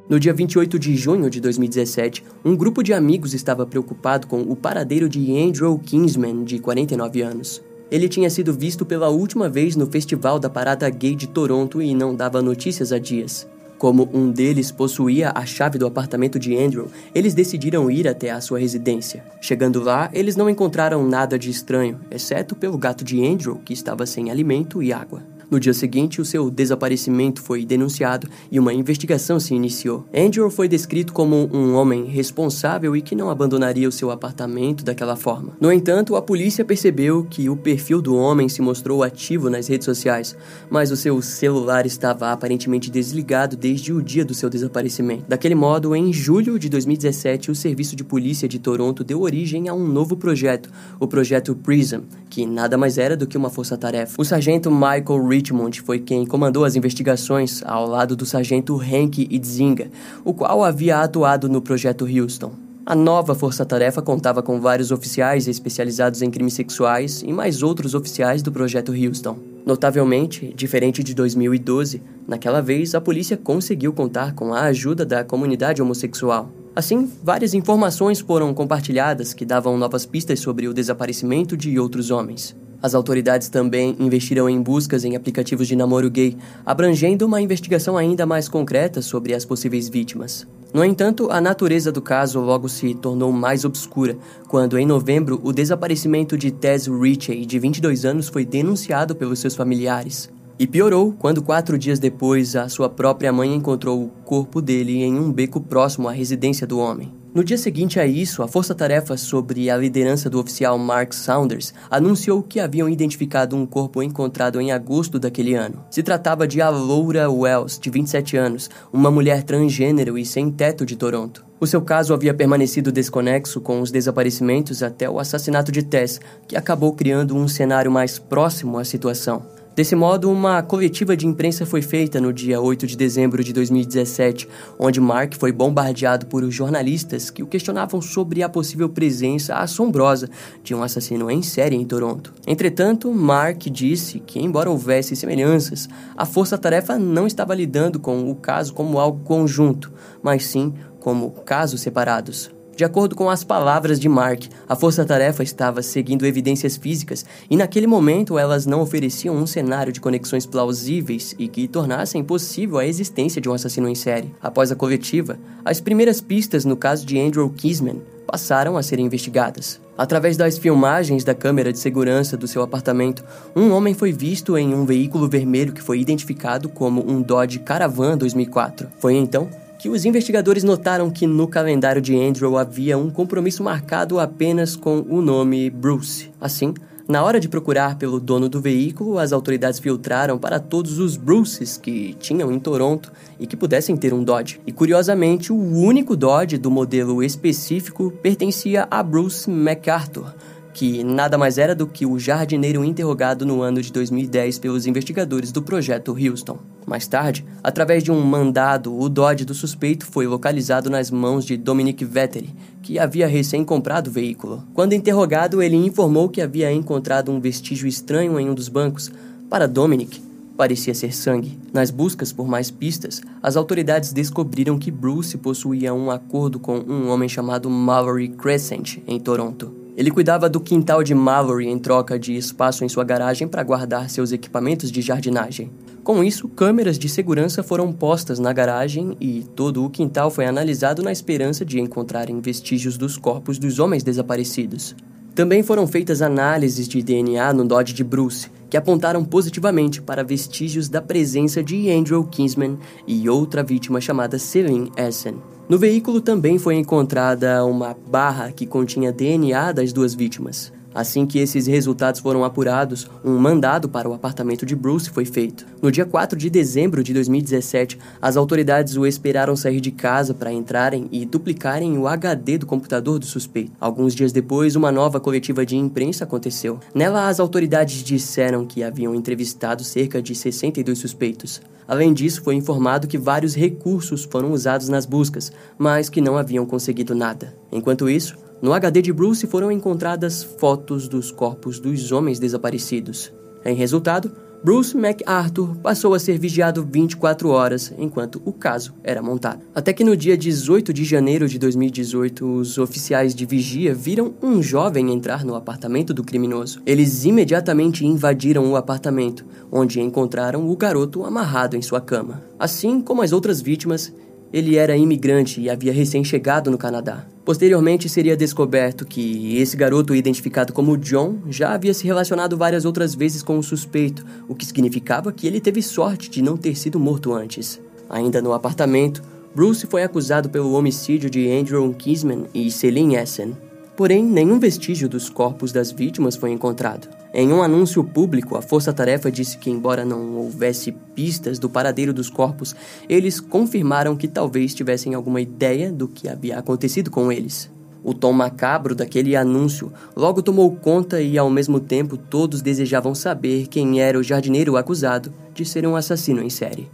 No 0.08 0.20
dia 0.20 0.32
28 0.32 0.78
de 0.78 0.96
junho 0.96 1.32
de 1.32 1.42
2017, 1.42 2.24
um 2.44 2.56
grupo 2.56 2.84
de 2.84 2.94
amigos 2.94 3.34
estava 3.34 3.66
preocupado 3.66 4.28
com 4.28 4.40
o 4.40 4.56
paradeiro 4.56 5.10
de 5.10 5.36
Andrew 5.36 5.80
Kingsman, 5.80 6.44
de 6.44 6.60
49 6.60 7.24
anos. 7.24 7.60
Ele 7.90 8.08
tinha 8.08 8.30
sido 8.30 8.54
visto 8.54 8.86
pela 8.86 9.10
última 9.10 9.50
vez 9.50 9.76
no 9.76 9.88
Festival 9.88 10.38
da 10.38 10.48
Parada 10.48 10.88
Gay 10.92 11.16
de 11.16 11.26
Toronto 11.26 11.82
e 11.82 11.96
não 11.96 12.14
dava 12.14 12.40
notícias 12.40 12.92
há 12.92 13.00
dias. 13.00 13.48
Como 13.80 14.08
um 14.14 14.32
deles 14.32 14.72
possuía 14.72 15.32
a 15.34 15.44
chave 15.44 15.80
do 15.80 15.88
apartamento 15.88 16.38
de 16.38 16.56
Andrew, 16.56 16.88
eles 17.14 17.34
decidiram 17.34 17.90
ir 17.90 18.08
até 18.08 18.30
a 18.30 18.40
sua 18.40 18.60
residência. 18.60 19.24
Chegando 19.42 19.82
lá, 19.82 20.12
eles 20.14 20.36
não 20.36 20.48
encontraram 20.48 21.04
nada 21.08 21.38
de 21.38 21.50
estranho, 21.50 22.00
exceto 22.12 22.56
pelo 22.56 22.78
gato 22.78 23.04
de 23.04 23.26
Andrew, 23.26 23.60
que 23.66 23.74
estava 23.74 24.06
sem 24.06 24.30
alimento 24.30 24.84
e 24.84 24.94
água. 24.94 25.24
No 25.50 25.60
dia 25.60 25.74
seguinte, 25.74 26.20
o 26.20 26.26
seu 26.26 26.50
desaparecimento 26.50 27.42
foi 27.42 27.66
denunciado 27.66 28.28
e 28.52 28.60
uma 28.60 28.74
investigação 28.74 29.40
se 29.40 29.54
iniciou. 29.54 30.06
Andrew 30.14 30.50
foi 30.50 30.68
descrito 30.68 31.14
como 31.14 31.50
um 31.54 31.76
homem 31.76 32.06
responsável 32.06 32.96
e 32.96 33.02
que 33.02 33.16
não 33.16 33.30
abandonaria 33.30 33.88
o 33.88 33.92
seu 33.92 34.12
apartamento 34.12 34.84
daquela 34.84 35.16
forma. 35.16 35.56
No 35.60 35.72
entanto, 35.72 36.16
a 36.16 36.22
polícia 36.22 36.66
percebeu 36.66 37.26
que 37.30 37.50
o 37.50 37.56
perfil 37.56 38.02
do 38.02 38.16
homem 38.16 38.50
se 38.50 38.62
mostrou 38.62 39.04
ativo 39.04 39.50
nas 39.50 39.68
redes 39.68 39.86
sociais, 39.86 40.36
mas 40.70 40.92
o 40.92 40.98
seu 40.98 41.22
celular 41.22 41.86
estava 41.86 42.32
aparentemente 42.32 42.90
desligado 42.90 43.56
desde 43.56 43.94
o 43.94 44.02
dia 44.02 44.26
do 44.26 44.34
seu 44.34 44.50
desaparecimento. 44.50 45.26
Daquele 45.28 45.56
modo, 45.56 45.96
em 45.96 46.12
julho 46.12 46.58
de 46.58 46.70
2017, 46.70 47.52
o 47.52 47.56
Serviço 47.56 47.96
de 47.96 48.04
Polícia 48.04 48.48
de 48.48 48.60
Toronto 48.60 49.04
deu 49.04 49.22
origem 49.22 49.70
a 49.70 49.74
um 49.74 49.88
novo 49.88 50.18
projeto, 50.18 50.70
o 51.00 51.08
projeto 51.08 51.56
PRISM, 51.56 52.02
que 52.30 52.46
nada 52.46 52.78
mais 52.78 52.98
era 52.98 53.16
do 53.16 53.28
que 53.28 53.38
uma 53.38 53.50
força-tarefa. 53.50 54.20
O 54.20 54.26
sargento 54.26 54.72
Michael 54.72 55.28
Richmond 55.36 55.82
foi 55.82 56.00
quem 56.00 56.26
comandou 56.26 56.64
as 56.64 56.78
investigações 56.78 57.62
ao 57.66 57.86
lado 57.86 58.16
do 58.16 58.26
sargento 58.26 58.80
Hank 58.80 59.28
Idzinga, 59.30 59.90
o 60.24 60.34
qual 60.34 60.64
havia 60.64 61.02
atuado 61.02 61.50
no 61.50 61.62
projeto 61.62 62.06
Houston. 62.06 62.54
A 62.86 62.96
nova 62.96 63.36
força-tarefa 63.36 64.02
contava 64.02 64.42
com 64.42 64.62
vários 64.62 64.92
oficiais 64.92 65.48
especializados 65.50 66.22
em 66.22 66.32
crimes 66.32 66.54
sexuais 66.54 67.22
e 67.22 67.34
mais 67.34 67.62
outros 67.62 67.94
oficiais 67.94 68.42
do 68.42 68.52
projeto 68.52 68.94
Houston. 68.94 69.38
Notavelmente, 69.66 70.54
diferente 70.56 71.04
de 71.04 71.14
2012, 71.14 72.02
naquela 72.26 72.62
vez 72.62 72.96
a 72.96 73.02
polícia 73.02 73.36
conseguiu 73.36 73.92
contar 73.92 74.34
com 74.36 74.54
a 74.54 74.62
ajuda 74.62 75.06
da 75.06 75.24
comunidade 75.24 75.82
homossexual. 75.82 76.50
Assim, 76.74 77.12
várias 77.22 77.54
informações 77.54 78.22
foram 78.22 78.54
compartilhadas 78.54 79.34
que 79.34 79.46
davam 79.46 79.78
novas 79.78 80.06
pistas 80.06 80.40
sobre 80.40 80.68
o 80.68 80.74
desaparecimento 80.74 81.58
de 81.58 81.78
outros 81.78 82.10
homens. 82.10 82.56
As 82.82 82.94
autoridades 82.94 83.50
também 83.50 83.96
investiram 84.00 84.50
em 84.50 84.62
buscas 84.62 85.04
em 85.04 85.16
aplicativos 85.16 85.68
de 85.68 85.76
namoro 85.76 86.10
gay, 86.10 86.38
abrangendo 86.66 87.26
uma 87.26 87.42
investigação 87.42 87.98
ainda 87.98 88.26
mais 88.26 88.48
concreta 88.48 89.02
sobre 89.02 89.34
as 89.34 89.46
possíveis 89.46 89.90
vítimas. 89.90 90.48
No 90.74 90.84
entanto, 90.84 91.32
a 91.32 91.40
natureza 91.40 91.92
do 91.92 92.02
caso 92.02 92.40
logo 92.42 92.68
se 92.68 92.94
tornou 92.94 93.32
mais 93.32 93.64
obscura 93.64 94.18
quando, 94.48 94.78
em 94.78 94.86
novembro, 94.86 95.40
o 95.44 95.54
desaparecimento 95.54 96.38
de 96.38 96.52
Tess 96.52 96.88
Ritchie, 96.88 97.46
de 97.46 97.58
22 97.58 98.04
anos, 98.04 98.28
foi 98.28 98.44
denunciado 98.44 99.16
pelos 99.16 99.40
seus 99.40 99.56
familiares. 99.56 100.30
E 100.60 100.68
piorou 100.68 101.14
quando, 101.18 101.42
quatro 101.42 101.78
dias 101.78 102.00
depois, 102.00 102.56
a 102.56 102.68
sua 102.70 102.90
própria 102.90 103.32
mãe 103.32 103.54
encontrou 103.54 104.04
o 104.04 104.10
corpo 104.26 104.62
dele 104.62 105.02
em 105.04 105.18
um 105.18 105.32
beco 105.32 105.62
próximo 105.62 106.08
à 106.08 106.12
residência 106.12 106.68
do 106.68 106.78
homem. 106.78 107.25
No 107.36 107.44
dia 107.44 107.58
seguinte 107.58 108.00
a 108.00 108.06
isso, 108.06 108.42
a 108.42 108.48
força-tarefa 108.48 109.18
sobre 109.18 109.70
a 109.70 109.76
liderança 109.76 110.30
do 110.30 110.40
oficial 110.40 110.78
Mark 110.78 111.12
Saunders 111.12 111.74
anunciou 111.92 112.42
que 112.42 112.62
haviam 112.62 112.88
identificado 112.88 113.58
um 113.58 113.66
corpo 113.66 114.02
encontrado 114.02 114.62
em 114.62 114.72
agosto 114.72 115.20
daquele 115.20 115.54
ano. 115.54 115.84
Se 115.92 116.02
tratava 116.02 116.48
de 116.48 116.60
Laura 116.60 117.30
Wells, 117.30 117.78
de 117.78 117.90
27 117.90 118.38
anos, 118.38 118.70
uma 118.94 119.12
mulher 119.12 119.44
transgênero 119.44 120.18
e 120.18 120.26
sem 120.26 120.50
teto 120.50 120.86
de 120.86 120.96
Toronto. 120.96 121.46
O 121.60 121.68
seu 121.68 121.82
caso 121.82 122.14
havia 122.14 122.34
permanecido 122.34 122.90
desconexo 122.90 123.60
com 123.60 123.82
os 123.82 123.92
desaparecimentos 123.92 124.82
até 124.82 125.10
o 125.10 125.20
assassinato 125.20 125.74
de 125.74 125.84
Tess, 125.84 126.22
que 126.48 126.56
acabou 126.56 126.94
criando 126.94 127.36
um 127.36 127.50
cenário 127.50 127.92
mais 127.92 128.18
próximo 128.18 128.80
à 128.80 128.86
situação. 128.86 129.46
Desse 129.76 129.94
modo, 129.94 130.32
uma 130.32 130.64
coletiva 130.64 131.18
de 131.18 131.28
imprensa 131.28 131.66
foi 131.66 131.82
feita 131.82 132.22
no 132.22 132.32
dia 132.32 132.62
8 132.62 132.88
de 132.88 132.96
dezembro 132.96 133.44
de 133.44 133.52
2017, 133.52 134.48
onde 134.80 135.02
Mark 135.02 135.34
foi 135.38 135.52
bombardeado 135.52 136.28
por 136.28 136.50
jornalistas 136.50 137.30
que 137.30 137.44
o 137.44 137.48
questionavam 137.48 138.02
sobre 138.02 138.42
a 138.42 138.48
possível 138.48 138.88
presença 138.88 139.56
assombrosa 139.56 140.30
de 140.64 140.74
um 140.74 140.82
assassino 140.82 141.30
em 141.30 141.42
série 141.42 141.76
em 141.76 141.84
Toronto. 141.84 142.34
Entretanto, 142.48 143.12
Mark 143.12 143.64
disse 143.70 144.22
que, 144.22 144.40
embora 144.40 144.70
houvesse 144.70 145.14
semelhanças, 145.14 145.90
a 146.16 146.26
força-tarefa 146.26 146.98
não 146.98 147.28
estava 147.28 147.54
lidando 147.54 148.00
com 148.00 148.32
o 148.32 148.36
caso 148.36 148.74
como 148.74 148.98
algo 148.98 149.26
conjunto, 149.26 149.92
mas 150.24 150.46
sim 150.46 150.74
como 151.02 151.32
casos 151.32 151.82
separados. 151.82 152.55
De 152.76 152.84
acordo 152.84 153.16
com 153.16 153.30
as 153.30 153.42
palavras 153.42 154.02
de 154.02 154.10
Mark, 154.10 154.44
a 154.68 154.76
força-tarefa 154.76 155.42
estava 155.42 155.82
seguindo 155.82 156.26
evidências 156.26 156.76
físicas 156.76 157.26
e 157.50 157.56
naquele 157.56 157.88
momento 157.88 158.38
elas 158.38 158.66
não 158.66 158.82
ofereciam 158.82 159.34
um 159.34 159.48
cenário 159.48 159.94
de 159.94 160.02
conexões 160.02 160.46
plausíveis 160.46 161.34
e 161.40 161.48
que 161.48 161.70
tornassem 161.70 162.22
possível 162.22 162.78
a 162.78 162.86
existência 162.86 163.40
de 163.40 163.48
um 163.48 163.54
assassino 163.54 163.88
em 163.88 163.96
série. 163.96 164.36
Após 164.42 164.74
a 164.74 164.76
coletiva, 164.76 165.40
as 165.64 165.80
primeiras 165.80 166.20
pistas 166.20 166.66
no 166.66 166.76
caso 166.76 167.06
de 167.06 167.18
Andrew 167.18 167.50
Kisman 167.50 168.02
passaram 168.28 168.76
a 168.76 168.84
ser 168.84 169.00
investigadas. 169.00 169.80
Através 169.98 170.36
das 170.36 170.58
filmagens 170.58 171.24
da 171.24 171.34
câmera 171.34 171.72
de 171.72 171.80
segurança 171.80 172.36
do 172.36 172.46
seu 172.46 172.62
apartamento, 172.62 173.24
um 173.56 173.72
homem 173.72 173.94
foi 173.94 174.12
visto 174.12 174.58
em 174.58 174.74
um 174.74 174.86
veículo 174.86 175.30
vermelho 175.30 175.72
que 175.72 175.82
foi 175.82 176.02
identificado 176.02 176.68
como 176.68 177.10
um 177.10 177.22
Dodge 177.22 177.60
Caravan 177.60 178.18
2004. 178.18 178.90
Foi 179.00 179.14
então 179.14 179.48
que 179.86 179.90
os 179.90 180.04
investigadores 180.04 180.64
notaram 180.64 181.12
que 181.12 181.28
no 181.28 181.48
calendário 181.48 182.02
de 182.02 182.20
Andrew 182.20 182.58
havia 182.58 182.98
um 182.98 183.12
compromisso 183.12 183.64
marcado 183.64 184.20
apenas 184.20 184.76
com 184.76 185.06
o 185.08 185.22
nome 185.22 185.70
Bruce. 185.70 186.32
Assim, 186.42 186.74
na 187.08 187.24
hora 187.24 187.40
de 187.40 187.48
procurar 187.48 187.96
pelo 187.96 188.20
dono 188.20 188.50
do 188.50 188.60
veículo, 188.60 189.20
as 189.20 189.32
autoridades 189.32 189.80
filtraram 189.80 190.40
para 190.40 190.60
todos 190.60 190.98
os 190.98 191.18
Bruces 191.18 191.78
que 191.78 192.16
tinham 192.16 192.52
em 192.52 192.60
Toronto 192.60 193.12
e 193.40 193.46
que 193.46 193.56
pudessem 193.56 193.96
ter 193.96 194.12
um 194.12 194.24
Dodge. 194.24 194.60
E 194.66 194.72
curiosamente, 194.72 195.54
o 195.54 195.56
único 195.56 196.16
Dodge 196.16 196.58
do 196.58 196.72
modelo 196.72 197.22
específico 197.22 198.12
pertencia 198.24 198.88
a 198.90 199.04
Bruce 199.04 199.48
MacArthur, 199.48 200.34
que 200.74 201.04
nada 201.04 201.38
mais 201.38 201.60
era 201.60 201.76
do 201.76 201.86
que 201.86 202.08
o 202.08 202.18
jardineiro 202.18 202.84
interrogado 202.84 203.46
no 203.46 203.62
ano 203.62 203.84
de 203.84 203.94
2010 203.94 204.58
pelos 204.58 204.88
investigadores 204.88 205.52
do 205.52 205.62
projeto 205.62 206.18
Houston. 206.20 206.58
Mais 206.86 207.08
tarde, 207.08 207.44
através 207.64 208.04
de 208.04 208.12
um 208.12 208.22
mandado, 208.22 208.96
o 208.96 209.10
Dodge 209.10 209.44
do 209.44 209.56
suspeito 209.56 210.06
foi 210.06 210.28
localizado 210.28 210.90
nas 210.90 211.10
mãos 211.10 211.44
de 211.44 211.58
Dominic 211.58 212.06
Vetteri, 212.06 212.54
que 212.82 213.00
havia 213.00 213.28
recém 213.28 213.66
comprado 213.66 214.08
o 214.08 214.12
veículo. 214.12 214.64
Quando 214.74 214.94
interrogado, 214.94 215.64
ele 215.64 215.76
informou 215.76 216.30
que 216.30 216.42
havia 216.42 216.72
encontrado 216.72 217.32
um 217.32 217.40
vestígio 217.40 217.88
estranho 217.88 218.40
em 218.40 218.48
um 218.48 218.54
dos 218.54 218.70
bancos. 218.70 219.12
Para 219.50 219.68
Dominic, 219.68 220.22
parecia 220.56 220.94
ser 220.94 221.12
sangue. 221.12 221.58
Nas 221.74 221.90
buscas 221.90 222.32
por 222.32 222.48
mais 222.48 222.70
pistas, 222.70 223.22
as 223.42 223.56
autoridades 223.56 224.14
descobriram 224.14 224.78
que 224.78 224.92
Bruce 224.92 225.38
possuía 225.38 225.94
um 225.94 226.12
acordo 226.12 226.60
com 226.60 226.78
um 226.78 227.10
homem 227.10 227.28
chamado 227.28 227.68
Mallory 227.70 228.30
Crescent, 228.30 229.00
em 229.08 229.20
Toronto. 229.20 229.74
Ele 229.98 230.12
cuidava 230.12 230.50
do 230.50 230.60
quintal 230.60 231.02
de 231.04 231.16
Mallory 231.16 231.68
em 231.68 231.80
troca 231.80 232.20
de 232.20 232.36
espaço 232.36 232.84
em 232.84 232.90
sua 232.90 233.04
garagem 233.04 233.48
para 233.48 233.64
guardar 233.64 234.10
seus 234.10 234.32
equipamentos 234.32 234.92
de 234.92 235.02
jardinagem. 235.02 235.72
Com 236.06 236.24
isso, 236.24 236.48
câmeras 236.48 237.00
de 237.00 237.10
segurança 237.10 237.64
foram 237.64 237.92
postas 237.92 238.38
na 238.38 238.54
garagem 238.54 239.18
e 239.20 239.44
todo 239.56 239.84
o 239.84 239.90
quintal 239.90 240.30
foi 240.30 240.46
analisado 240.46 241.02
na 241.02 241.12
esperança 241.12 241.66
de 241.66 241.80
encontrarem 241.80 242.40
vestígios 242.40 242.96
dos 242.96 243.18
corpos 243.18 243.58
dos 243.58 243.80
homens 243.80 244.04
desaparecidos. 244.04 244.96
Também 245.34 245.64
foram 245.64 245.88
feitas 245.88 246.22
análises 246.22 246.88
de 246.88 247.02
DNA 247.02 247.52
no 247.54 247.66
Dodge 247.66 247.92
de 247.92 248.04
Bruce, 248.04 248.52
que 248.70 248.78
apontaram 248.78 249.26
positivamente 249.26 250.00
para 250.00 250.24
vestígios 250.24 250.88
da 250.88 251.02
presença 251.02 251.64
de 251.64 251.90
Andrew 251.90 252.24
Kinsman 252.26 252.78
e 253.08 253.28
outra 253.28 253.64
vítima 253.64 254.00
chamada 254.00 254.38
Celine 254.38 254.92
Essen. 254.96 255.42
No 255.68 255.80
veículo 255.80 256.22
também 256.22 256.60
foi 256.60 256.76
encontrada 256.76 257.66
uma 257.66 257.98
barra 258.08 258.52
que 258.52 258.68
continha 258.68 259.12
DNA 259.12 259.72
das 259.72 259.92
duas 259.92 260.14
vítimas. 260.14 260.72
Assim 260.96 261.26
que 261.26 261.40
esses 261.40 261.68
resultados 261.68 262.22
foram 262.22 262.46
apurados, 262.46 263.10
um 263.22 263.38
mandado 263.38 263.90
para 263.90 264.08
o 264.08 264.14
apartamento 264.14 264.66
de 264.66 264.78
Bruce 264.78 265.10
foi 265.10 265.26
feito. 265.26 265.66
No 265.82 265.92
dia 265.92 266.06
4 266.06 266.40
de 266.40 266.50
dezembro 266.50 267.04
de 267.04 267.14
2017, 267.14 268.00
as 268.22 268.38
autoridades 268.38 268.96
o 268.96 269.06
esperaram 269.06 269.58
sair 269.58 269.82
de 269.82 269.92
casa 269.92 270.34
para 270.34 270.54
entrarem 270.54 271.10
e 271.12 271.26
duplicarem 271.26 271.98
o 271.98 272.08
HD 272.08 272.60
do 272.60 272.66
computador 272.66 273.20
do 273.20 273.26
suspeito. 273.26 273.74
Alguns 273.78 274.16
dias 274.16 274.32
depois, 274.32 274.78
uma 274.78 274.90
nova 274.90 275.20
coletiva 275.20 275.66
de 275.66 275.76
imprensa 275.76 276.24
aconteceu. 276.24 276.80
Nela, 276.94 277.28
as 277.28 277.42
autoridades 277.42 278.02
disseram 278.02 278.66
que 278.66 278.82
haviam 278.82 279.14
entrevistado 279.14 279.84
cerca 279.84 280.22
de 280.22 280.34
62 280.34 280.98
suspeitos. 280.98 281.62
Além 281.86 282.14
disso, 282.14 282.42
foi 282.42 282.56
informado 282.56 283.06
que 283.06 283.18
vários 283.18 283.54
recursos 283.54 284.24
foram 284.24 284.54
usados 284.54 284.88
nas 284.88 285.06
buscas, 285.06 285.52
mas 285.78 286.08
que 286.08 286.22
não 286.22 286.38
haviam 286.38 286.66
conseguido 286.66 287.14
nada. 287.14 287.54
Enquanto 287.70 288.10
isso, 288.10 288.38
no 288.62 288.74
HD 288.74 289.02
de 289.02 289.14
Bruce 289.14 289.46
foram 289.48 289.72
encontradas 289.72 290.44
fotos 290.44 291.08
dos 291.08 291.32
corpos 291.32 291.80
dos 291.80 292.12
homens 292.12 292.40
desaparecidos. 292.40 293.32
Em 293.64 293.76
resultado, 293.76 294.32
Bruce 294.66 294.98
MacArthur 294.98 295.76
passou 295.76 296.16
a 296.16 296.20
ser 296.20 296.40
vigiado 296.40 296.88
24 296.92 297.50
horas 297.50 297.94
enquanto 298.00 298.42
o 298.44 298.52
caso 298.52 298.96
era 299.04 299.22
montado. 299.22 299.62
Até 299.76 299.94
que 299.94 300.04
no 300.04 300.18
dia 300.18 300.36
18 300.36 300.92
de 300.92 301.04
janeiro 301.04 301.48
de 301.48 301.60
2018, 301.60 302.44
os 302.44 302.80
oficiais 302.80 303.36
de 303.36 303.46
vigia 303.46 303.94
viram 303.94 304.34
um 304.42 304.64
jovem 304.64 305.12
entrar 305.12 305.46
no 305.46 305.54
apartamento 305.54 306.16
do 306.16 306.24
criminoso. 306.24 306.82
Eles 306.84 307.26
imediatamente 307.26 308.08
invadiram 308.08 308.72
o 308.72 308.76
apartamento, 308.76 309.46
onde 309.72 310.02
encontraram 310.02 310.68
o 310.68 310.76
garoto 310.76 311.24
amarrado 311.24 311.78
em 311.78 311.82
sua 311.84 312.02
cama. 312.02 312.42
Assim 312.58 313.02
como 313.02 313.22
as 313.22 313.32
outras 313.32 313.62
vítimas, 313.62 314.12
ele 314.56 314.78
era 314.78 314.96
imigrante 314.96 315.60
e 315.60 315.70
havia 315.70 315.92
recém-chegado 315.92 316.72
no 316.72 316.78
Canadá. 316.78 317.26
Posteriormente, 317.44 318.08
seria 318.08 318.38
descoberto 318.38 319.06
que 319.06 319.58
esse 319.58 319.76
garoto, 319.76 320.16
identificado 320.16 320.72
como 320.72 320.96
John, 320.96 321.40
já 321.50 321.74
havia 321.74 321.94
se 321.94 322.08
relacionado 322.08 322.56
várias 322.56 322.86
outras 322.86 323.14
vezes 323.14 323.44
com 323.44 323.60
o 323.60 323.64
suspeito, 323.64 324.26
o 324.48 324.56
que 324.56 324.66
significava 324.66 325.34
que 325.34 325.46
ele 325.46 325.60
teve 325.60 325.82
sorte 325.82 326.30
de 326.30 326.42
não 326.42 326.56
ter 326.56 326.78
sido 326.78 326.98
morto 326.98 327.34
antes. 327.34 327.82
Ainda 328.10 328.42
no 328.42 328.54
apartamento, 328.54 329.22
Bruce 329.54 329.88
foi 329.88 330.04
acusado 330.04 330.50
pelo 330.50 330.72
homicídio 330.72 331.30
de 331.30 331.52
Andrew 331.52 331.94
Kisman 331.94 332.46
e 332.54 332.72
Celine 332.72 333.18
Essen. 333.18 333.58
Porém, 333.98 334.24
nenhum 334.24 334.58
vestígio 334.58 335.10
dos 335.10 335.30
corpos 335.30 335.74
das 335.74 335.92
vítimas 335.92 336.38
foi 336.38 336.52
encontrado. 336.54 337.10
Em 337.38 337.52
um 337.52 337.62
anúncio 337.62 338.02
público, 338.02 338.56
a 338.56 338.62
Força 338.62 338.94
Tarefa 338.94 339.30
disse 339.30 339.58
que, 339.58 339.70
embora 339.70 340.06
não 340.06 340.38
houvesse 340.38 340.94
pistas 341.14 341.60
do 341.60 341.70
paradeiro 341.70 342.14
dos 342.14 342.30
corpos, 342.30 342.74
eles 343.10 343.42
confirmaram 343.42 344.16
que 344.16 344.26
talvez 344.26 344.74
tivessem 344.74 345.14
alguma 345.14 345.42
ideia 345.42 345.92
do 345.92 346.08
que 346.08 346.30
havia 346.30 346.58
acontecido 346.58 347.12
com 347.12 347.30
eles. 347.30 347.70
O 348.02 348.14
tom 348.14 348.32
macabro 348.32 348.96
daquele 348.96 349.36
anúncio 349.36 349.92
logo 350.16 350.42
tomou 350.42 350.74
conta 350.78 351.22
e, 351.22 351.38
ao 351.38 351.50
mesmo 351.50 351.78
tempo, 351.78 352.16
todos 352.16 352.62
desejavam 352.62 353.14
saber 353.14 353.68
quem 353.68 354.00
era 354.00 354.18
o 354.18 354.24
jardineiro 354.24 354.78
acusado 354.78 355.34
de 355.54 355.66
ser 355.66 355.86
um 355.86 355.98
assassino 355.98 356.42
em 356.42 356.50
série. 356.50 356.90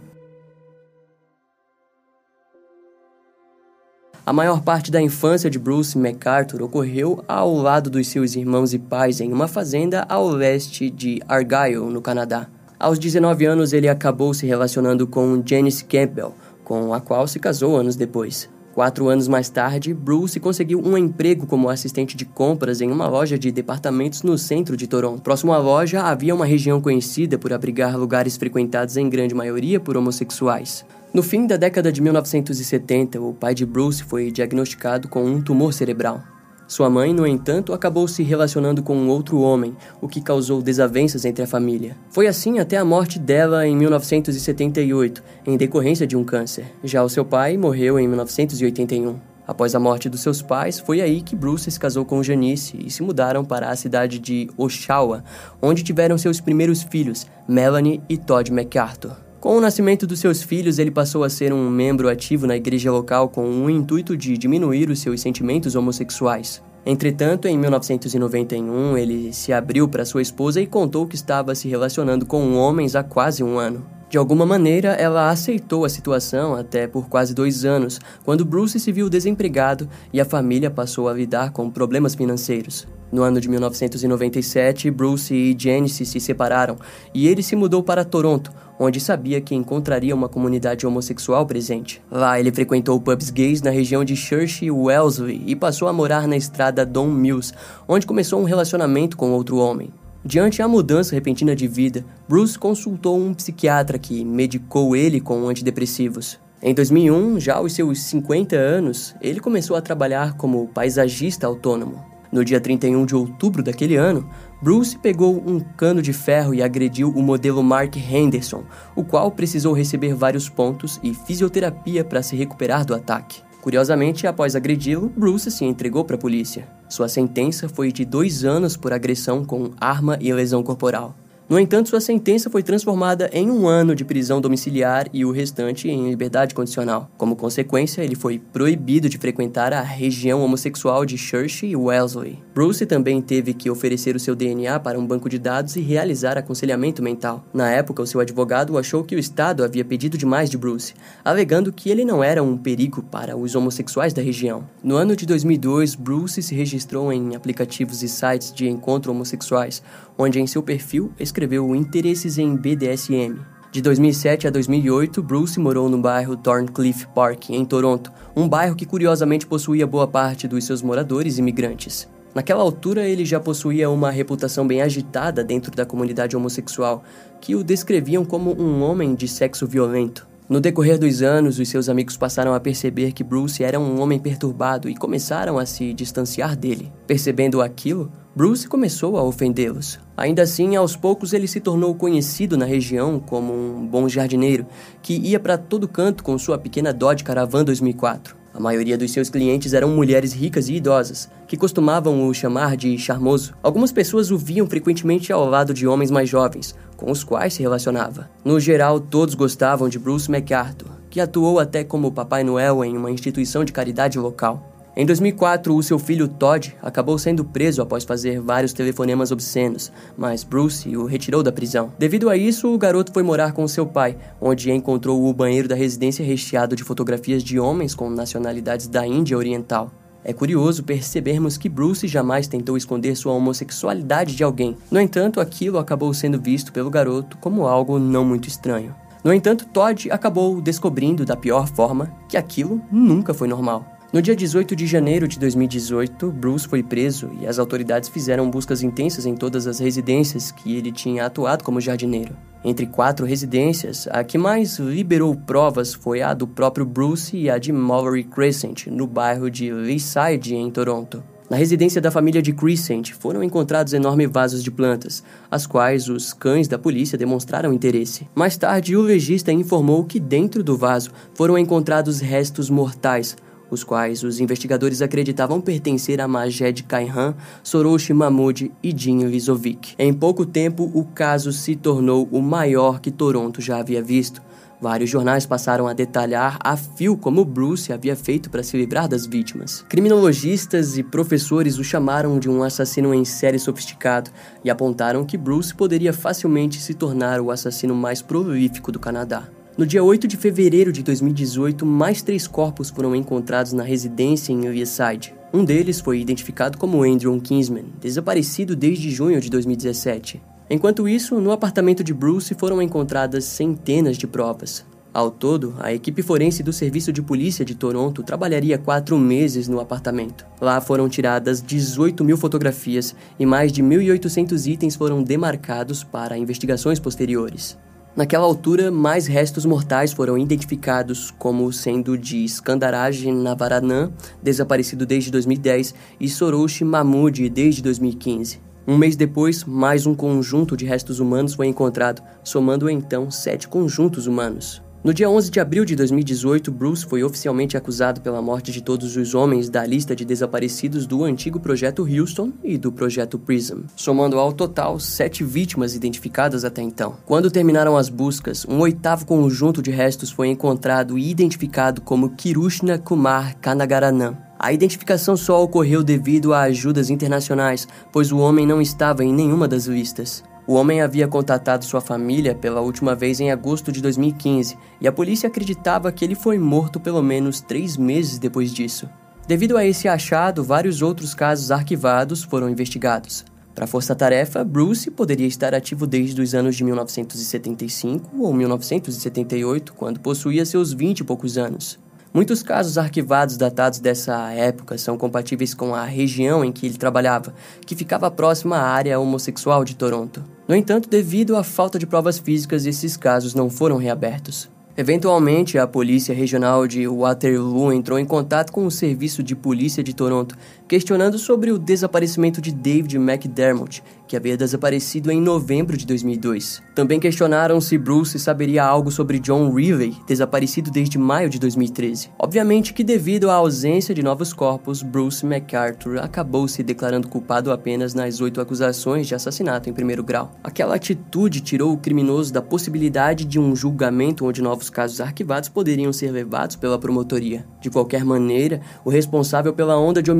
A 4.24 4.32
maior 4.32 4.60
parte 4.62 4.92
da 4.92 5.02
infância 5.02 5.50
de 5.50 5.58
Bruce 5.58 5.98
MacArthur 5.98 6.62
ocorreu 6.62 7.24
ao 7.26 7.52
lado 7.56 7.90
dos 7.90 8.06
seus 8.06 8.36
irmãos 8.36 8.72
e 8.72 8.78
pais 8.78 9.20
em 9.20 9.32
uma 9.32 9.48
fazenda 9.48 10.06
ao 10.08 10.28
leste 10.28 10.88
de 10.88 11.20
Argyll, 11.26 11.90
no 11.90 12.00
Canadá. 12.00 12.46
Aos 12.78 13.00
19 13.00 13.44
anos, 13.46 13.72
ele 13.72 13.88
acabou 13.88 14.32
se 14.32 14.46
relacionando 14.46 15.08
com 15.08 15.42
Janice 15.44 15.84
Campbell, 15.84 16.36
com 16.62 16.94
a 16.94 17.00
qual 17.00 17.26
se 17.26 17.40
casou 17.40 17.76
anos 17.76 17.96
depois. 17.96 18.48
Quatro 18.72 19.08
anos 19.08 19.26
mais 19.26 19.50
tarde, 19.50 19.92
Bruce 19.92 20.38
conseguiu 20.38 20.80
um 20.80 20.96
emprego 20.96 21.44
como 21.44 21.68
assistente 21.68 22.16
de 22.16 22.24
compras 22.24 22.80
em 22.80 22.92
uma 22.92 23.08
loja 23.08 23.36
de 23.36 23.50
departamentos 23.50 24.22
no 24.22 24.38
centro 24.38 24.76
de 24.76 24.86
Toronto. 24.86 25.20
Próximo 25.20 25.52
à 25.52 25.58
loja, 25.58 26.00
havia 26.00 26.34
uma 26.34 26.46
região 26.46 26.80
conhecida 26.80 27.36
por 27.36 27.52
abrigar 27.52 27.98
lugares 27.98 28.36
frequentados 28.36 28.96
em 28.96 29.10
grande 29.10 29.34
maioria 29.34 29.80
por 29.80 29.96
homossexuais. 29.96 30.84
No 31.14 31.22
fim 31.22 31.46
da 31.46 31.58
década 31.58 31.92
de 31.92 32.00
1970, 32.00 33.20
o 33.20 33.34
pai 33.34 33.54
de 33.54 33.66
Bruce 33.66 34.02
foi 34.02 34.30
diagnosticado 34.30 35.08
com 35.08 35.22
um 35.22 35.42
tumor 35.42 35.74
cerebral. 35.74 36.22
Sua 36.66 36.88
mãe, 36.88 37.12
no 37.12 37.26
entanto, 37.26 37.74
acabou 37.74 38.08
se 38.08 38.22
relacionando 38.22 38.82
com 38.82 38.96
um 38.96 39.10
outro 39.10 39.38
homem, 39.42 39.76
o 40.00 40.08
que 40.08 40.22
causou 40.22 40.62
desavenças 40.62 41.26
entre 41.26 41.44
a 41.44 41.46
família. 41.46 41.98
Foi 42.08 42.26
assim 42.26 42.60
até 42.60 42.78
a 42.78 42.84
morte 42.84 43.18
dela 43.18 43.66
em 43.66 43.76
1978, 43.76 45.22
em 45.44 45.58
decorrência 45.58 46.06
de 46.06 46.16
um 46.16 46.24
câncer. 46.24 46.64
Já 46.82 47.04
o 47.04 47.10
seu 47.10 47.26
pai 47.26 47.58
morreu 47.58 47.98
em 47.98 48.08
1981. 48.08 49.16
Após 49.46 49.74
a 49.74 49.78
morte 49.78 50.08
dos 50.08 50.22
seus 50.22 50.40
pais, 50.40 50.80
foi 50.80 51.02
aí 51.02 51.20
que 51.20 51.36
Bruce 51.36 51.70
se 51.70 51.78
casou 51.78 52.06
com 52.06 52.22
Janice 52.22 52.78
e 52.82 52.90
se 52.90 53.02
mudaram 53.02 53.44
para 53.44 53.68
a 53.68 53.76
cidade 53.76 54.18
de 54.18 54.48
Oshawa, 54.56 55.22
onde 55.60 55.82
tiveram 55.82 56.16
seus 56.16 56.40
primeiros 56.40 56.82
filhos, 56.82 57.26
Melanie 57.46 58.00
e 58.08 58.16
Todd 58.16 58.50
MacArthur. 58.50 59.31
Com 59.42 59.56
o 59.56 59.60
nascimento 59.60 60.06
dos 60.06 60.20
seus 60.20 60.40
filhos, 60.40 60.78
ele 60.78 60.92
passou 60.92 61.24
a 61.24 61.28
ser 61.28 61.52
um 61.52 61.68
membro 61.68 62.08
ativo 62.08 62.46
na 62.46 62.54
igreja 62.54 62.92
local 62.92 63.28
com 63.28 63.44
o 63.44 63.68
intuito 63.68 64.16
de 64.16 64.38
diminuir 64.38 64.88
os 64.88 65.00
seus 65.00 65.20
sentimentos 65.20 65.74
homossexuais. 65.74 66.62
Entretanto, 66.86 67.48
em 67.48 67.58
1991, 67.58 68.96
ele 68.96 69.32
se 69.32 69.52
abriu 69.52 69.88
para 69.88 70.04
sua 70.04 70.22
esposa 70.22 70.60
e 70.60 70.66
contou 70.66 71.08
que 71.08 71.16
estava 71.16 71.56
se 71.56 71.66
relacionando 71.66 72.24
com 72.24 72.54
homens 72.54 72.94
há 72.94 73.02
quase 73.02 73.42
um 73.42 73.58
ano. 73.58 73.84
De 74.12 74.18
alguma 74.18 74.44
maneira, 74.44 74.90
ela 74.90 75.30
aceitou 75.30 75.86
a 75.86 75.88
situação 75.88 76.54
até 76.54 76.86
por 76.86 77.08
quase 77.08 77.32
dois 77.32 77.64
anos, 77.64 77.98
quando 78.22 78.44
Bruce 78.44 78.78
se 78.78 78.92
viu 78.92 79.08
desempregado 79.08 79.88
e 80.12 80.20
a 80.20 80.24
família 80.26 80.70
passou 80.70 81.08
a 81.08 81.14
lidar 81.14 81.50
com 81.50 81.70
problemas 81.70 82.14
financeiros. 82.14 82.86
No 83.10 83.22
ano 83.22 83.40
de 83.40 83.48
1997, 83.48 84.90
Bruce 84.90 85.32
e 85.32 85.56
Janice 85.58 86.04
se 86.04 86.20
separaram 86.20 86.76
e 87.14 87.26
ele 87.26 87.42
se 87.42 87.56
mudou 87.56 87.82
para 87.82 88.04
Toronto, 88.04 88.52
onde 88.78 89.00
sabia 89.00 89.40
que 89.40 89.54
encontraria 89.54 90.14
uma 90.14 90.28
comunidade 90.28 90.86
homossexual 90.86 91.46
presente. 91.46 92.02
Lá 92.10 92.38
ele 92.38 92.52
frequentou 92.52 93.00
pubs 93.00 93.30
gays 93.30 93.62
na 93.62 93.70
região 93.70 94.04
de 94.04 94.14
Church 94.14 94.62
e 94.62 94.70
Wellesley 94.70 95.42
e 95.46 95.56
passou 95.56 95.88
a 95.88 95.92
morar 95.92 96.28
na 96.28 96.36
estrada 96.36 96.84
Don 96.84 97.10
Mills, 97.10 97.54
onde 97.88 98.06
começou 98.06 98.38
um 98.38 98.44
relacionamento 98.44 99.16
com 99.16 99.30
outro 99.30 99.56
homem. 99.56 99.90
Diante 100.24 100.62
a 100.62 100.68
mudança 100.68 101.16
repentina 101.16 101.54
de 101.54 101.66
vida, 101.66 102.04
Bruce 102.28 102.56
consultou 102.56 103.18
um 103.18 103.34
psiquiatra 103.34 103.98
que 103.98 104.24
medicou 104.24 104.94
ele 104.94 105.20
com 105.20 105.48
antidepressivos. 105.48 106.38
Em 106.62 106.72
2001, 106.72 107.40
já 107.40 107.56
aos 107.56 107.72
seus 107.72 108.00
50 108.02 108.54
anos, 108.54 109.16
ele 109.20 109.40
começou 109.40 109.74
a 109.74 109.82
trabalhar 109.82 110.34
como 110.34 110.68
paisagista 110.68 111.44
autônomo. 111.44 112.04
No 112.30 112.44
dia 112.44 112.60
31 112.60 113.04
de 113.04 113.16
outubro 113.16 113.64
daquele 113.64 113.96
ano, 113.96 114.30
Bruce 114.62 114.96
pegou 114.96 115.42
um 115.44 115.58
cano 115.58 116.00
de 116.00 116.12
ferro 116.12 116.54
e 116.54 116.62
agrediu 116.62 117.10
o 117.10 117.20
modelo 117.20 117.60
Mark 117.60 117.96
Henderson, 117.96 118.62
o 118.94 119.02
qual 119.02 119.28
precisou 119.28 119.72
receber 119.72 120.14
vários 120.14 120.48
pontos 120.48 121.00
e 121.02 121.12
fisioterapia 121.12 122.04
para 122.04 122.22
se 122.22 122.36
recuperar 122.36 122.84
do 122.86 122.94
ataque. 122.94 123.42
Curiosamente, 123.62 124.26
após 124.26 124.56
agredi-lo, 124.56 125.08
Bruce 125.16 125.48
se 125.48 125.64
entregou 125.64 126.04
para 126.04 126.16
a 126.16 126.18
polícia. 126.18 126.66
Sua 126.88 127.08
sentença 127.08 127.68
foi 127.68 127.92
de 127.92 128.04
dois 128.04 128.44
anos 128.44 128.76
por 128.76 128.92
agressão 128.92 129.44
com 129.44 129.70
arma 129.80 130.18
e 130.20 130.32
lesão 130.32 130.64
corporal. 130.64 131.14
No 131.48 131.58
entanto, 131.58 131.90
sua 131.90 132.00
sentença 132.00 132.48
foi 132.48 132.62
transformada 132.62 133.28
em 133.32 133.50
um 133.50 133.66
ano 133.66 133.94
de 133.94 134.04
prisão 134.04 134.40
domiciliar 134.40 135.08
e 135.12 135.24
o 135.24 135.30
restante 135.30 135.88
em 135.88 136.08
liberdade 136.08 136.54
condicional. 136.54 137.10
Como 137.18 137.36
consequência, 137.36 138.02
ele 138.02 138.14
foi 138.14 138.38
proibido 138.38 139.08
de 139.08 139.18
frequentar 139.18 139.72
a 139.72 139.82
região 139.82 140.42
homossexual 140.42 141.04
de 141.04 141.18
Church 141.18 141.66
e 141.66 141.76
Wellesley. 141.76 142.38
Bruce 142.54 142.86
também 142.86 143.20
teve 143.20 143.52
que 143.52 143.68
oferecer 143.68 144.16
o 144.16 144.20
seu 144.20 144.34
DNA 144.34 144.78
para 144.80 144.98
um 144.98 145.06
banco 145.06 145.28
de 145.28 145.38
dados 145.38 145.76
e 145.76 145.80
realizar 145.80 146.38
aconselhamento 146.38 147.02
mental. 147.02 147.44
Na 147.52 147.70
época, 147.70 148.02
o 148.02 148.06
seu 148.06 148.20
advogado 148.20 148.78
achou 148.78 149.04
que 149.04 149.16
o 149.16 149.18
Estado 149.18 149.64
havia 149.64 149.84
pedido 149.84 150.16
demais 150.16 150.48
de 150.48 150.56
Bruce, 150.56 150.94
alegando 151.24 151.72
que 151.72 151.90
ele 151.90 152.04
não 152.04 152.22
era 152.22 152.42
um 152.42 152.56
perigo 152.56 153.02
para 153.02 153.36
os 153.36 153.54
homossexuais 153.54 154.14
da 154.14 154.22
região. 154.22 154.64
No 154.82 154.96
ano 154.96 155.16
de 155.16 155.26
2002, 155.26 155.96
Bruce 155.96 156.42
se 156.42 156.54
registrou 156.54 157.12
em 157.12 157.34
aplicativos 157.34 158.02
e 158.02 158.08
sites 158.08 158.52
de 158.52 158.68
encontro 158.68 159.12
homossexuais, 159.12 159.82
onde 160.16 160.40
em 160.40 160.46
seu 160.46 160.62
perfil 160.62 161.12
escreveu 161.32 161.74
interesses 161.74 162.36
em 162.36 162.54
BDSM. 162.54 163.40
De 163.72 163.80
2007 163.80 164.46
a 164.46 164.50
2008, 164.50 165.22
Bruce 165.22 165.58
morou 165.58 165.88
no 165.88 165.96
bairro 165.96 166.36
Thorncliffe 166.36 167.06
Park, 167.14 167.48
em 167.48 167.64
Toronto, 167.64 168.12
um 168.36 168.46
bairro 168.46 168.76
que 168.76 168.84
curiosamente 168.84 169.46
possuía 169.46 169.86
boa 169.86 170.06
parte 170.06 170.46
dos 170.46 170.62
seus 170.64 170.82
moradores 170.82 171.38
imigrantes. 171.38 172.06
Naquela 172.34 172.62
altura, 172.62 173.08
ele 173.08 173.24
já 173.24 173.40
possuía 173.40 173.88
uma 173.88 174.10
reputação 174.10 174.66
bem 174.66 174.82
agitada 174.82 175.42
dentro 175.42 175.74
da 175.74 175.86
comunidade 175.86 176.36
homossexual, 176.36 177.02
que 177.40 177.54
o 177.54 177.64
descreviam 177.64 178.26
como 178.26 178.52
um 178.52 178.82
homem 178.82 179.14
de 179.14 179.26
sexo 179.26 179.66
violento. 179.66 180.28
No 180.52 180.60
decorrer 180.60 180.98
dos 180.98 181.22
anos, 181.22 181.58
os 181.58 181.66
seus 181.66 181.88
amigos 181.88 182.14
passaram 182.14 182.52
a 182.52 182.60
perceber 182.60 183.12
que 183.12 183.24
Bruce 183.24 183.64
era 183.64 183.80
um 183.80 183.98
homem 184.02 184.18
perturbado 184.18 184.86
e 184.86 184.94
começaram 184.94 185.58
a 185.58 185.64
se 185.64 185.94
distanciar 185.94 186.54
dele. 186.54 186.92
Percebendo 187.06 187.62
aquilo, 187.62 188.12
Bruce 188.36 188.68
começou 188.68 189.16
a 189.16 189.22
ofendê-los. 189.22 189.98
Ainda 190.14 190.42
assim, 190.42 190.76
aos 190.76 190.94
poucos 190.94 191.32
ele 191.32 191.48
se 191.48 191.58
tornou 191.58 191.94
conhecido 191.94 192.58
na 192.58 192.66
região 192.66 193.18
como 193.18 193.50
um 193.50 193.86
bom 193.86 194.06
jardineiro 194.06 194.66
que 195.00 195.14
ia 195.14 195.40
para 195.40 195.56
todo 195.56 195.88
canto 195.88 196.22
com 196.22 196.36
sua 196.36 196.58
pequena 196.58 196.92
Dodge 196.92 197.24
Caravan 197.24 197.64
2004. 197.64 198.41
A 198.54 198.60
maioria 198.60 198.98
dos 198.98 199.12
seus 199.12 199.30
clientes 199.30 199.72
eram 199.72 199.88
mulheres 199.88 200.32
ricas 200.32 200.68
e 200.68 200.74
idosas, 200.74 201.28
que 201.48 201.56
costumavam 201.56 202.26
o 202.26 202.34
chamar 202.34 202.76
de 202.76 202.98
charmoso. 202.98 203.54
Algumas 203.62 203.90
pessoas 203.90 204.30
o 204.30 204.36
viam 204.36 204.66
frequentemente 204.66 205.32
ao 205.32 205.48
lado 205.48 205.72
de 205.72 205.86
homens 205.86 206.10
mais 206.10 206.28
jovens, 206.28 206.74
com 206.96 207.10
os 207.10 207.24
quais 207.24 207.54
se 207.54 207.62
relacionava. 207.62 208.28
No 208.44 208.60
geral, 208.60 209.00
todos 209.00 209.34
gostavam 209.34 209.88
de 209.88 209.98
Bruce 209.98 210.30
MacArthur, 210.30 210.90
que 211.08 211.20
atuou 211.20 211.58
até 211.58 211.82
como 211.82 212.12
Papai 212.12 212.44
Noel 212.44 212.84
em 212.84 212.96
uma 212.96 213.10
instituição 213.10 213.64
de 213.64 213.72
caridade 213.72 214.18
local. 214.18 214.71
Em 214.94 215.06
2004, 215.06 215.74
o 215.74 215.82
seu 215.82 215.98
filho 215.98 216.28
Todd 216.28 216.76
acabou 216.82 217.16
sendo 217.18 217.46
preso 217.46 217.80
após 217.80 218.04
fazer 218.04 218.38
vários 218.40 218.74
telefonemas 218.74 219.32
obscenos, 219.32 219.90
mas 220.18 220.44
Bruce 220.44 220.94
o 220.94 221.06
retirou 221.06 221.42
da 221.42 221.50
prisão. 221.50 221.90
Devido 221.98 222.28
a 222.28 222.36
isso, 222.36 222.68
o 222.68 222.76
garoto 222.76 223.10
foi 223.10 223.22
morar 223.22 223.52
com 223.52 223.66
seu 223.66 223.86
pai, 223.86 224.18
onde 224.38 224.70
encontrou 224.70 225.26
o 225.26 225.32
banheiro 225.32 225.66
da 225.66 225.74
residência 225.74 226.22
recheado 226.22 226.76
de 226.76 226.84
fotografias 226.84 227.42
de 227.42 227.58
homens 227.58 227.94
com 227.94 228.10
nacionalidades 228.10 228.86
da 228.86 229.06
Índia 229.06 229.38
Oriental. 229.38 229.90
É 230.22 230.34
curioso 230.34 230.84
percebermos 230.84 231.56
que 231.56 231.70
Bruce 231.70 232.06
jamais 232.06 232.46
tentou 232.46 232.76
esconder 232.76 233.16
sua 233.16 233.32
homossexualidade 233.32 234.36
de 234.36 234.44
alguém. 234.44 234.76
No 234.90 235.00
entanto, 235.00 235.40
aquilo 235.40 235.78
acabou 235.78 236.12
sendo 236.12 236.38
visto 236.38 236.70
pelo 236.70 236.90
garoto 236.90 237.38
como 237.38 237.66
algo 237.66 237.98
não 237.98 238.26
muito 238.26 238.46
estranho. 238.46 238.94
No 239.24 239.32
entanto, 239.32 239.66
Todd 239.66 240.10
acabou 240.10 240.60
descobrindo 240.60 241.24
da 241.24 241.36
pior 241.36 241.66
forma 241.66 242.12
que 242.28 242.36
aquilo 242.36 242.82
nunca 242.90 243.32
foi 243.32 243.48
normal. 243.48 243.91
No 244.12 244.20
dia 244.20 244.36
18 244.36 244.76
de 244.76 244.86
janeiro 244.86 245.26
de 245.26 245.38
2018, 245.38 246.30
Bruce 246.32 246.68
foi 246.68 246.82
preso 246.82 247.30
e 247.40 247.46
as 247.46 247.58
autoridades 247.58 248.10
fizeram 248.10 248.50
buscas 248.50 248.82
intensas 248.82 249.24
em 249.24 249.34
todas 249.34 249.66
as 249.66 249.78
residências 249.78 250.52
que 250.52 250.76
ele 250.76 250.92
tinha 250.92 251.24
atuado 251.24 251.64
como 251.64 251.80
jardineiro. 251.80 252.36
Entre 252.62 252.84
quatro 252.84 253.24
residências, 253.24 254.06
a 254.10 254.22
que 254.22 254.36
mais 254.36 254.78
liberou 254.78 255.34
provas 255.34 255.94
foi 255.94 256.20
a 256.20 256.34
do 256.34 256.46
próprio 256.46 256.84
Bruce 256.84 257.34
e 257.34 257.48
a 257.48 257.56
de 257.56 257.72
Mallory 257.72 258.24
Crescent, 258.24 258.86
no 258.88 259.06
bairro 259.06 259.50
de 259.50 259.72
Leaside, 259.72 260.56
em 260.56 260.70
Toronto. 260.70 261.24
Na 261.48 261.56
residência 261.56 262.00
da 262.00 262.10
família 262.10 262.42
de 262.42 262.52
Crescent 262.52 263.12
foram 263.12 263.42
encontrados 263.42 263.94
enormes 263.94 264.30
vasos 264.30 264.62
de 264.62 264.70
plantas, 264.70 265.24
as 265.50 265.66
quais 265.66 266.10
os 266.10 266.34
cães 266.34 266.68
da 266.68 266.78
polícia 266.78 267.16
demonstraram 267.16 267.72
interesse. 267.72 268.28
Mais 268.34 268.58
tarde, 268.58 268.94
o 268.94 269.00
legista 269.00 269.50
informou 269.50 270.04
que 270.04 270.20
dentro 270.20 270.62
do 270.62 270.76
vaso 270.76 271.10
foram 271.34 271.56
encontrados 271.56 272.20
restos 272.20 272.68
mortais, 272.68 273.36
os 273.72 273.82
quais 273.82 274.22
os 274.22 274.38
investigadores 274.38 275.00
acreditavam 275.00 275.60
pertencer 275.60 276.20
a 276.20 276.28
Majed 276.28 276.82
Kaihan, 276.84 277.34
Soroshi 277.62 278.12
Mahmoud 278.12 278.70
e 278.82 278.94
Jim 278.96 279.24
Lizovic. 279.24 279.94
Em 279.98 280.12
pouco 280.12 280.44
tempo, 280.44 280.90
o 280.94 281.04
caso 281.04 281.52
se 281.52 281.74
tornou 281.74 282.28
o 282.30 282.42
maior 282.42 283.00
que 283.00 283.10
Toronto 283.10 283.62
já 283.62 283.78
havia 283.78 284.02
visto. 284.02 284.42
Vários 284.78 285.08
jornais 285.08 285.46
passaram 285.46 285.86
a 285.86 285.92
detalhar 285.92 286.58
a 286.60 286.76
fio 286.76 287.16
como 287.16 287.44
Bruce 287.44 287.92
havia 287.92 288.16
feito 288.16 288.50
para 288.50 288.64
se 288.64 288.76
livrar 288.76 289.08
das 289.08 289.24
vítimas. 289.24 289.86
Criminologistas 289.88 290.98
e 290.98 291.04
professores 291.04 291.78
o 291.78 291.84
chamaram 291.84 292.38
de 292.38 292.50
um 292.50 292.64
assassino 292.64 293.14
em 293.14 293.24
série 293.24 293.60
sofisticado 293.60 294.30
e 294.64 294.68
apontaram 294.68 295.24
que 295.24 295.38
Bruce 295.38 295.72
poderia 295.72 296.12
facilmente 296.12 296.80
se 296.80 296.94
tornar 296.94 297.40
o 297.40 297.52
assassino 297.52 297.94
mais 297.94 298.20
prolífico 298.20 298.90
do 298.90 298.98
Canadá. 298.98 299.44
No 299.76 299.86
dia 299.86 300.04
8 300.04 300.28
de 300.28 300.36
fevereiro 300.36 300.92
de 300.92 301.02
2018, 301.02 301.86
mais 301.86 302.20
três 302.20 302.46
corpos 302.46 302.90
foram 302.90 303.16
encontrados 303.16 303.72
na 303.72 303.82
residência 303.82 304.52
em 304.52 304.60
Leaside. 304.68 305.34
Um 305.50 305.64
deles 305.64 305.98
foi 305.98 306.20
identificado 306.20 306.76
como 306.76 307.02
Andrew 307.02 307.40
Kingsman, 307.40 307.86
desaparecido 307.98 308.76
desde 308.76 309.10
junho 309.10 309.40
de 309.40 309.48
2017. 309.48 310.42
Enquanto 310.68 311.08
isso, 311.08 311.40
no 311.40 311.50
apartamento 311.50 312.04
de 312.04 312.12
Bruce 312.12 312.54
foram 312.54 312.82
encontradas 312.82 313.44
centenas 313.46 314.18
de 314.18 314.26
provas. 314.26 314.84
Ao 315.12 315.30
todo, 315.30 315.74
a 315.78 315.90
equipe 315.90 316.22
forense 316.22 316.62
do 316.62 316.72
Serviço 316.72 317.10
de 317.10 317.22
Polícia 317.22 317.64
de 317.64 317.74
Toronto 317.74 318.22
trabalharia 318.22 318.76
quatro 318.76 319.16
meses 319.16 319.68
no 319.68 319.80
apartamento. 319.80 320.46
Lá 320.60 320.82
foram 320.82 321.08
tiradas 321.08 321.62
18 321.62 322.22
mil 322.22 322.36
fotografias 322.36 323.16
e 323.38 323.46
mais 323.46 323.72
de 323.72 323.82
1.800 323.82 324.70
itens 324.70 324.96
foram 324.96 325.22
demarcados 325.22 326.04
para 326.04 326.36
investigações 326.36 327.00
posteriores. 327.00 327.78
Naquela 328.14 328.44
altura, 328.44 328.90
mais 328.90 329.26
restos 329.26 329.64
mortais 329.64 330.12
foram 330.12 330.36
identificados 330.36 331.30
como 331.30 331.72
sendo 331.72 332.18
de 332.18 332.44
Skandaraj 332.44 333.32
Navaranam, 333.32 334.12
desaparecido 334.42 335.06
desde 335.06 335.30
2010, 335.30 335.94
e 336.20 336.28
Soroshi 336.28 336.84
Mahmoud 336.84 337.48
desde 337.48 337.80
2015. 337.80 338.60
Um 338.86 338.98
mês 338.98 339.16
depois, 339.16 339.64
mais 339.64 340.06
um 340.06 340.14
conjunto 340.14 340.76
de 340.76 340.84
restos 340.84 341.20
humanos 341.20 341.54
foi 341.54 341.68
encontrado, 341.68 342.22
somando 342.44 342.90
então 342.90 343.30
sete 343.30 343.66
conjuntos 343.66 344.26
humanos. 344.26 344.82
No 345.04 345.12
dia 345.12 345.28
11 345.28 345.50
de 345.50 345.58
abril 345.58 345.84
de 345.84 345.96
2018, 345.96 346.70
Bruce 346.70 347.04
foi 347.04 347.24
oficialmente 347.24 347.76
acusado 347.76 348.20
pela 348.20 348.40
morte 348.40 348.70
de 348.70 348.80
todos 348.80 349.16
os 349.16 349.34
homens 349.34 349.68
da 349.68 349.84
lista 349.84 350.14
de 350.14 350.24
desaparecidos 350.24 351.08
do 351.08 351.24
antigo 351.24 351.58
projeto 351.58 352.06
Houston 352.06 352.52
e 352.62 352.78
do 352.78 352.92
projeto 352.92 353.36
Prism, 353.36 353.80
somando 353.96 354.38
ao 354.38 354.52
total 354.52 355.00
sete 355.00 355.42
vítimas 355.42 355.96
identificadas 355.96 356.64
até 356.64 356.82
então. 356.82 357.16
Quando 357.26 357.50
terminaram 357.50 357.96
as 357.96 358.08
buscas, 358.08 358.64
um 358.64 358.78
oitavo 358.78 359.26
conjunto 359.26 359.82
de 359.82 359.90
restos 359.90 360.30
foi 360.30 360.46
encontrado 360.46 361.18
e 361.18 361.28
identificado 361.28 362.00
como 362.00 362.36
Kirushna 362.36 362.96
Kumar 362.96 363.56
Kanagaranam. 363.56 364.36
A 364.56 364.72
identificação 364.72 365.36
só 365.36 365.60
ocorreu 365.64 366.04
devido 366.04 366.54
a 366.54 366.60
ajudas 366.60 367.10
internacionais, 367.10 367.88
pois 368.12 368.30
o 368.30 368.38
homem 368.38 368.64
não 368.64 368.80
estava 368.80 369.24
em 369.24 369.34
nenhuma 369.34 369.66
das 369.66 369.86
listas. 369.86 370.44
O 370.66 370.74
homem 370.74 371.00
havia 371.00 371.26
contatado 371.26 371.84
sua 371.84 372.00
família 372.00 372.54
pela 372.54 372.80
última 372.80 373.16
vez 373.16 373.40
em 373.40 373.50
agosto 373.50 373.90
de 373.90 374.00
2015 374.00 374.78
e 375.00 375.08
a 375.08 375.12
polícia 375.12 375.48
acreditava 375.48 376.12
que 376.12 376.24
ele 376.24 376.36
foi 376.36 376.56
morto 376.56 377.00
pelo 377.00 377.20
menos 377.20 377.60
três 377.60 377.96
meses 377.96 378.38
depois 378.38 378.72
disso. 378.72 379.08
Devido 379.46 379.76
a 379.76 379.84
esse 379.84 380.06
achado, 380.06 380.62
vários 380.62 381.02
outros 381.02 381.34
casos 381.34 381.72
arquivados 381.72 382.44
foram 382.44 382.70
investigados. 382.70 383.44
Para 383.74 383.84
a 383.84 383.88
Força 383.88 384.14
Tarefa, 384.14 384.62
Bruce 384.62 385.10
poderia 385.10 385.46
estar 385.46 385.74
ativo 385.74 386.06
desde 386.06 386.40
os 386.40 386.54
anos 386.54 386.76
de 386.76 386.84
1975 386.84 388.30
ou 388.38 388.52
1978, 388.52 389.94
quando 389.94 390.20
possuía 390.20 390.64
seus 390.64 390.92
20 390.92 391.20
e 391.20 391.24
poucos 391.24 391.58
anos. 391.58 391.98
Muitos 392.34 392.62
casos 392.62 392.96
arquivados 392.96 393.58
datados 393.58 394.00
dessa 394.00 394.50
época 394.52 394.96
são 394.96 395.18
compatíveis 395.18 395.74
com 395.74 395.94
a 395.94 396.04
região 396.04 396.64
em 396.64 396.72
que 396.72 396.86
ele 396.86 396.96
trabalhava, 396.96 397.52
que 397.84 397.94
ficava 397.94 398.30
próxima 398.30 398.78
à 398.78 398.88
área 398.88 399.20
homossexual 399.20 399.84
de 399.84 399.94
Toronto. 399.94 400.42
No 400.66 400.74
entanto, 400.74 401.10
devido 401.10 401.56
à 401.56 401.62
falta 401.62 401.98
de 401.98 402.06
provas 402.06 402.38
físicas, 402.38 402.86
esses 402.86 403.18
casos 403.18 403.54
não 403.54 403.68
foram 403.68 403.98
reabertos. 403.98 404.70
Eventualmente, 404.96 405.76
a 405.76 405.86
Polícia 405.86 406.34
Regional 406.34 406.86
de 406.86 407.06
Waterloo 407.06 407.92
entrou 407.92 408.18
em 408.18 408.24
contato 408.24 408.72
com 408.72 408.86
o 408.86 408.90
Serviço 408.90 409.42
de 409.42 409.54
Polícia 409.54 410.02
de 410.02 410.14
Toronto, 410.14 410.56
questionando 410.92 411.38
sobre 411.38 411.72
o 411.72 411.78
desaparecimento 411.78 412.60
de 412.60 412.70
David 412.70 413.16
McDermott, 413.16 414.04
que 414.28 414.36
havia 414.36 414.58
desaparecido 414.58 415.30
em 415.30 415.40
novembro 415.40 415.96
de 415.96 416.06
2002. 416.06 416.82
Também 416.94 417.18
questionaram 417.18 417.80
se 417.80 417.96
Bruce 417.96 418.38
saberia 418.38 418.84
algo 418.84 419.10
sobre 419.10 419.38
John 419.38 419.72
Riley, 419.72 420.14
desaparecido 420.26 420.90
desde 420.90 421.16
maio 421.16 421.48
de 421.48 421.58
2013. 421.58 422.30
Obviamente 422.38 422.92
que 422.92 423.02
devido 423.02 423.48
à 423.48 423.54
ausência 423.54 424.14
de 424.14 424.22
novos 424.22 424.52
corpos, 424.52 425.02
Bruce 425.02 425.46
MacArthur 425.46 426.18
acabou 426.18 426.68
se 426.68 426.82
declarando 426.82 427.26
culpado 427.26 427.72
apenas 427.72 428.12
nas 428.12 428.42
oito 428.42 428.60
acusações 428.60 429.26
de 429.26 429.34
assassinato 429.34 429.88
em 429.88 429.94
primeiro 429.94 430.22
grau. 430.22 430.52
Aquela 430.62 430.96
atitude 430.96 431.62
tirou 431.62 431.94
o 431.94 431.98
criminoso 431.98 432.52
da 432.52 432.60
possibilidade 432.60 433.46
de 433.46 433.58
um 433.58 433.74
julgamento 433.74 434.44
onde 434.44 434.60
novos 434.60 434.90
casos 434.90 435.22
arquivados 435.22 435.70
poderiam 435.70 436.12
ser 436.12 436.30
levados 436.30 436.76
pela 436.76 436.98
promotoria. 436.98 437.66
De 437.80 437.88
qualquer 437.88 438.26
maneira, 438.26 438.82
o 439.06 439.08
responsável 439.08 439.72
pela 439.72 439.98
onda 439.98 440.22
de 440.22 440.30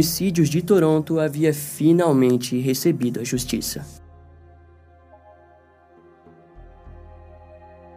homicídios 0.43 0.51
de 0.51 0.63
Toronto 0.63 1.21
havia 1.21 1.55
finalmente 1.55 2.59
recebido 2.59 3.21
a 3.21 3.25
justiça. 3.25 3.85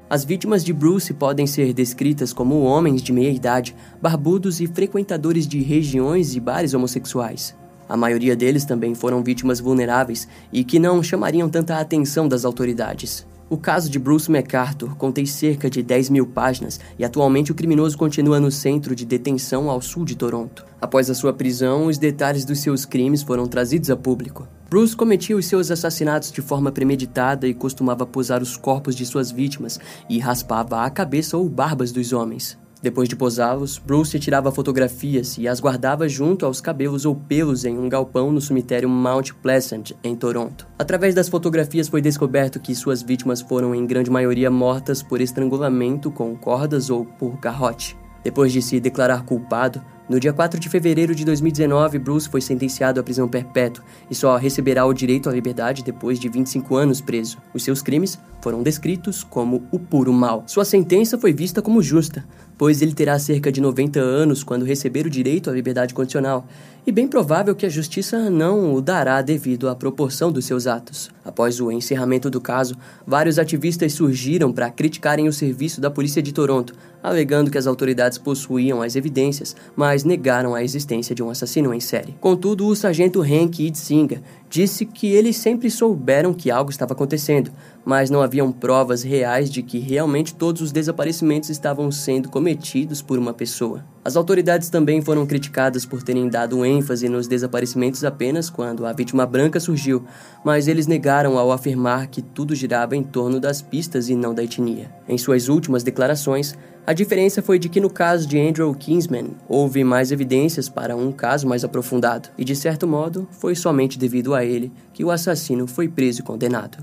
As 0.08 0.24
vítimas 0.24 0.64
de 0.64 0.72
Bruce 0.72 1.14
podem 1.14 1.48
ser 1.48 1.74
descritas 1.74 2.32
como 2.32 2.62
homens 2.62 3.02
de 3.02 3.12
meia 3.12 3.32
idade, 3.32 3.76
barbudos 4.00 4.62
e 4.62 4.68
frequentadores 4.68 5.48
de 5.48 5.60
regiões 5.62 6.36
e 6.36 6.40
bares 6.40 6.74
homossexuais. 6.74 7.56
A 7.90 7.98
maioria 7.98 8.36
deles 8.36 8.66
também 8.66 8.94
foram 8.94 9.24
vítimas 9.24 9.60
vulneráveis 9.60 10.28
e 10.54 10.64
que 10.64 10.80
não 10.80 11.02
chamariam 11.02 11.50
tanta 11.50 11.80
atenção 11.80 12.28
das 12.28 12.46
autoridades. 12.46 13.26
O 13.48 13.58
caso 13.58 13.92
de 13.92 14.00
Bruce 14.00 14.30
MacArthur 14.30 14.96
contém 14.96 15.24
cerca 15.24 15.70
de 15.70 15.84
10 15.84 16.10
mil 16.10 16.26
páginas 16.26 16.80
e 16.98 17.06
atualmente 17.06 17.52
o 17.52 17.56
criminoso 17.56 17.96
continua 17.96 18.40
no 18.40 18.50
centro 18.50 18.96
de 18.96 19.06
detenção 19.06 19.70
ao 19.70 19.80
sul 19.82 20.04
de 20.04 20.16
Toronto. 20.16 20.66
Após 20.82 21.12
a 21.12 21.14
sua 21.14 21.32
prisão, 21.32 21.86
os 21.86 22.00
detalhes 22.00 22.44
dos 22.44 22.60
seus 22.60 22.86
crimes 22.86 23.22
foram 23.22 23.46
trazidos 23.46 23.92
a 23.92 23.96
público. 23.96 24.48
Bruce 24.68 24.96
cometia 24.96 25.38
os 25.38 25.46
seus 25.46 25.70
assassinatos 25.70 26.32
de 26.32 26.42
forma 26.42 26.72
premeditada 26.72 27.48
e 27.48 27.54
costumava 27.54 28.04
posar 28.04 28.42
os 28.42 28.58
corpos 28.58 28.96
de 28.96 29.06
suas 29.06 29.30
vítimas 29.30 29.80
e 30.10 30.18
raspava 30.18 30.82
a 30.82 30.90
cabeça 30.90 31.38
ou 31.38 31.48
barbas 31.48 31.92
dos 31.92 32.14
homens. 32.14 32.58
Depois 32.86 33.10
de 33.10 33.15
posá-los, 33.15 33.80
Bruce 33.80 34.19
tirava 34.19 34.52
fotografias 34.52 35.39
e 35.39 35.48
as 35.48 35.60
guardava 35.60 36.08
junto 36.08 36.45
aos 36.45 36.62
cabelos 36.62 37.04
ou 37.04 37.15
pelos 37.15 37.65
em 37.65 37.76
um 37.76 37.89
galpão 37.89 38.32
no 38.32 38.39
cemitério 38.39 38.88
Mount 38.88 39.32
Pleasant, 39.41 39.93
em 40.04 40.15
Toronto. 40.15 40.67
Através 40.78 41.15
das 41.15 41.28
fotografias 41.28 41.88
foi 41.88 42.00
descoberto 42.00 42.60
que 42.60 42.76
suas 42.76 43.02
vítimas 43.02 43.41
foram 43.41 43.74
em 43.74 43.88
grande 43.88 44.12
maioria 44.12 44.52
mortas 44.52 45.02
por 45.02 45.19
estrangulamento 45.19 46.12
com 46.12 46.36
cordas 46.36 46.91
ou 46.91 47.04
por 47.04 47.39
garrote. 47.39 47.98
Depois 48.24 48.54
de 48.54 48.62
se 48.62 48.80
declarar 48.80 49.26
culpado, 49.26 49.82
No 50.08 50.19
dia 50.19 50.32
4 50.32 50.60
de 50.60 50.69
fevereiro 50.69 51.15
de 51.15 51.26
2019, 51.26 51.98
Bruce 51.98 52.30
foi 52.30 52.39
sentenciado 52.39 53.00
à 53.00 53.04
prisão 53.04 53.28
perpétua 53.28 53.84
e 54.08 54.13
só 54.13 54.38
receberá 54.38 54.86
o 54.86 54.93
direito 54.93 55.28
à 55.28 55.32
liberdade 55.34 55.84
depois 55.84 56.19
de 56.19 56.30
25 56.30 56.76
anos 56.76 57.02
preso. 57.02 57.39
Os 57.56 57.63
seus 57.63 57.82
crimes 57.82 58.19
foram 58.39 58.62
descritos 58.62 59.24
como 59.24 59.63
o 59.71 59.80
puro 59.80 60.13
mal. 60.13 60.43
Sua 60.45 60.63
sentença 60.63 61.17
foi 61.17 61.34
vista 61.34 61.60
como 61.60 61.82
justa, 61.82 62.24
pois 62.58 62.82
ele 62.82 62.94
terá 62.94 63.18
cerca 63.20 63.52
de 63.52 63.62
90 63.62 64.00
anos 64.00 64.44
quando 64.44 64.65
receber 64.65 65.06
o 65.06 65.10
direito 65.10 65.50
à 65.50 65.54
liberdade 65.54 65.94
condicional, 65.94 66.48
e 66.88 66.91
bem 66.91 67.08
provável 67.08 67.56
que 67.56 67.65
a 67.65 67.70
justiça 67.70 68.30
não 68.30 68.76
o 68.76 68.80
dará 68.80 69.20
devido 69.22 69.68
à 69.68 69.76
proporção 69.76 70.32
dos 70.32 70.46
seus 70.46 70.68
atos. 70.68 71.10
Após 71.24 71.60
o 71.60 71.72
encerramento 71.72 72.30
do 72.30 72.39
caso, 72.39 72.76
vários 73.08 73.39
ativistas 73.39 73.94
surgiram 73.94 74.54
para 74.54 74.70
criticarem 74.70 75.28
o 75.28 75.34
serviço 75.34 75.82
da 75.82 75.89
polícia 75.89 76.22
de 76.22 76.32
Toronto, 76.32 76.76
alegando 77.02 77.50
que 77.50 77.58
as 77.58 77.65
autoridades 77.65 78.20
possuíam 78.20 78.84
as 78.84 78.96
evidências, 78.96 79.56
mas 79.76 80.04
negaram 80.04 80.54
a 80.54 80.63
existência 80.63 81.15
de 81.15 81.24
um 81.24 81.30
assassino 81.32 81.74
em 81.74 81.80
série. 81.80 82.15
Contudo, 82.22 82.68
o 82.68 82.76
sargento 82.76 83.22
Hank 83.22 83.65
Idzinga 83.65 84.22
disse 84.56 84.86
que 84.86 85.08
eles 85.08 85.36
sempre 85.36 85.70
souberam 85.70 86.34
que 86.34 86.50
algo 86.50 86.72
estava 86.72 86.94
acontecendo, 86.94 87.52
mas 87.84 88.10
não 88.10 88.22
haviam 88.22 88.54
provas 88.54 89.04
reais 89.04 89.52
de 89.52 89.62
que 89.62 89.80
realmente 89.80 90.34
todos 90.34 90.62
os 90.62 90.72
desaparecimentos 90.72 91.50
estavam 91.50 91.91
sendo 91.91 92.30
cometidos 92.30 93.02
por 93.02 93.20
uma 93.20 93.34
pessoa. 93.34 93.84
As 94.06 94.15
autoridades 94.15 94.70
também 94.70 95.02
foram 95.02 95.26
criticadas 95.26 95.84
por 95.84 96.04
terem 96.04 96.30
dado 96.30 96.63
ênfase 96.63 97.10
nos 97.10 97.28
desaparecimentos 97.28 98.04
apenas 98.04 98.52
quando 98.52 98.86
a 98.86 98.94
vítima 98.94 99.26
branca 99.26 99.60
surgiu, 99.60 100.06
mas 100.44 100.68
eles 100.68 100.86
negaram 100.86 101.39
ao 101.39 101.52
afirmar 101.52 102.06
que 102.06 102.22
tudo 102.22 102.54
girava 102.54 102.96
em 102.96 103.02
torno 103.02 103.39
das 103.39 103.63
pistas 103.63 104.08
e 104.08 104.15
não 104.15 104.32
da 104.32 104.44
etnia. 104.44 104.94
Em 105.10 105.18
suas 105.18 105.50
últimas 105.50 105.82
declarações, 105.82 106.56
a 106.86 106.94
diferença 106.94 107.41
foi 107.41 107.58
de 107.58 107.68
que 107.68 107.82
no 107.82 107.89
caso 107.89 108.28
de 108.28 108.39
Andrew 108.39 108.72
Kingsman 108.76 109.36
houve 109.50 109.84
mais 109.84 110.12
evidências 110.12 110.70
para 110.70 110.96
um 110.96 111.12
caso 111.12 111.48
mais 111.48 111.63
aprofundado, 111.63 112.30
e 112.38 112.46
de 112.46 112.56
certo 112.56 112.88
modo 112.88 113.28
foi 113.32 113.56
somente 113.56 113.98
devido 113.98 114.36
a 114.36 114.46
ele 114.46 114.72
que 114.94 115.04
o 115.04 115.10
assassino 115.10 115.65
foi 115.65 115.88
preso 115.88 116.20
e 116.20 116.24
condenado. 116.24 116.78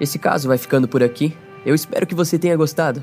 Esse 0.00 0.20
caso 0.20 0.46
vai 0.46 0.56
ficando 0.56 0.86
por 0.86 1.02
aqui. 1.02 1.36
Eu 1.64 1.74
espero 1.74 2.06
que 2.06 2.14
você 2.14 2.38
tenha 2.38 2.56
gostado. 2.56 3.02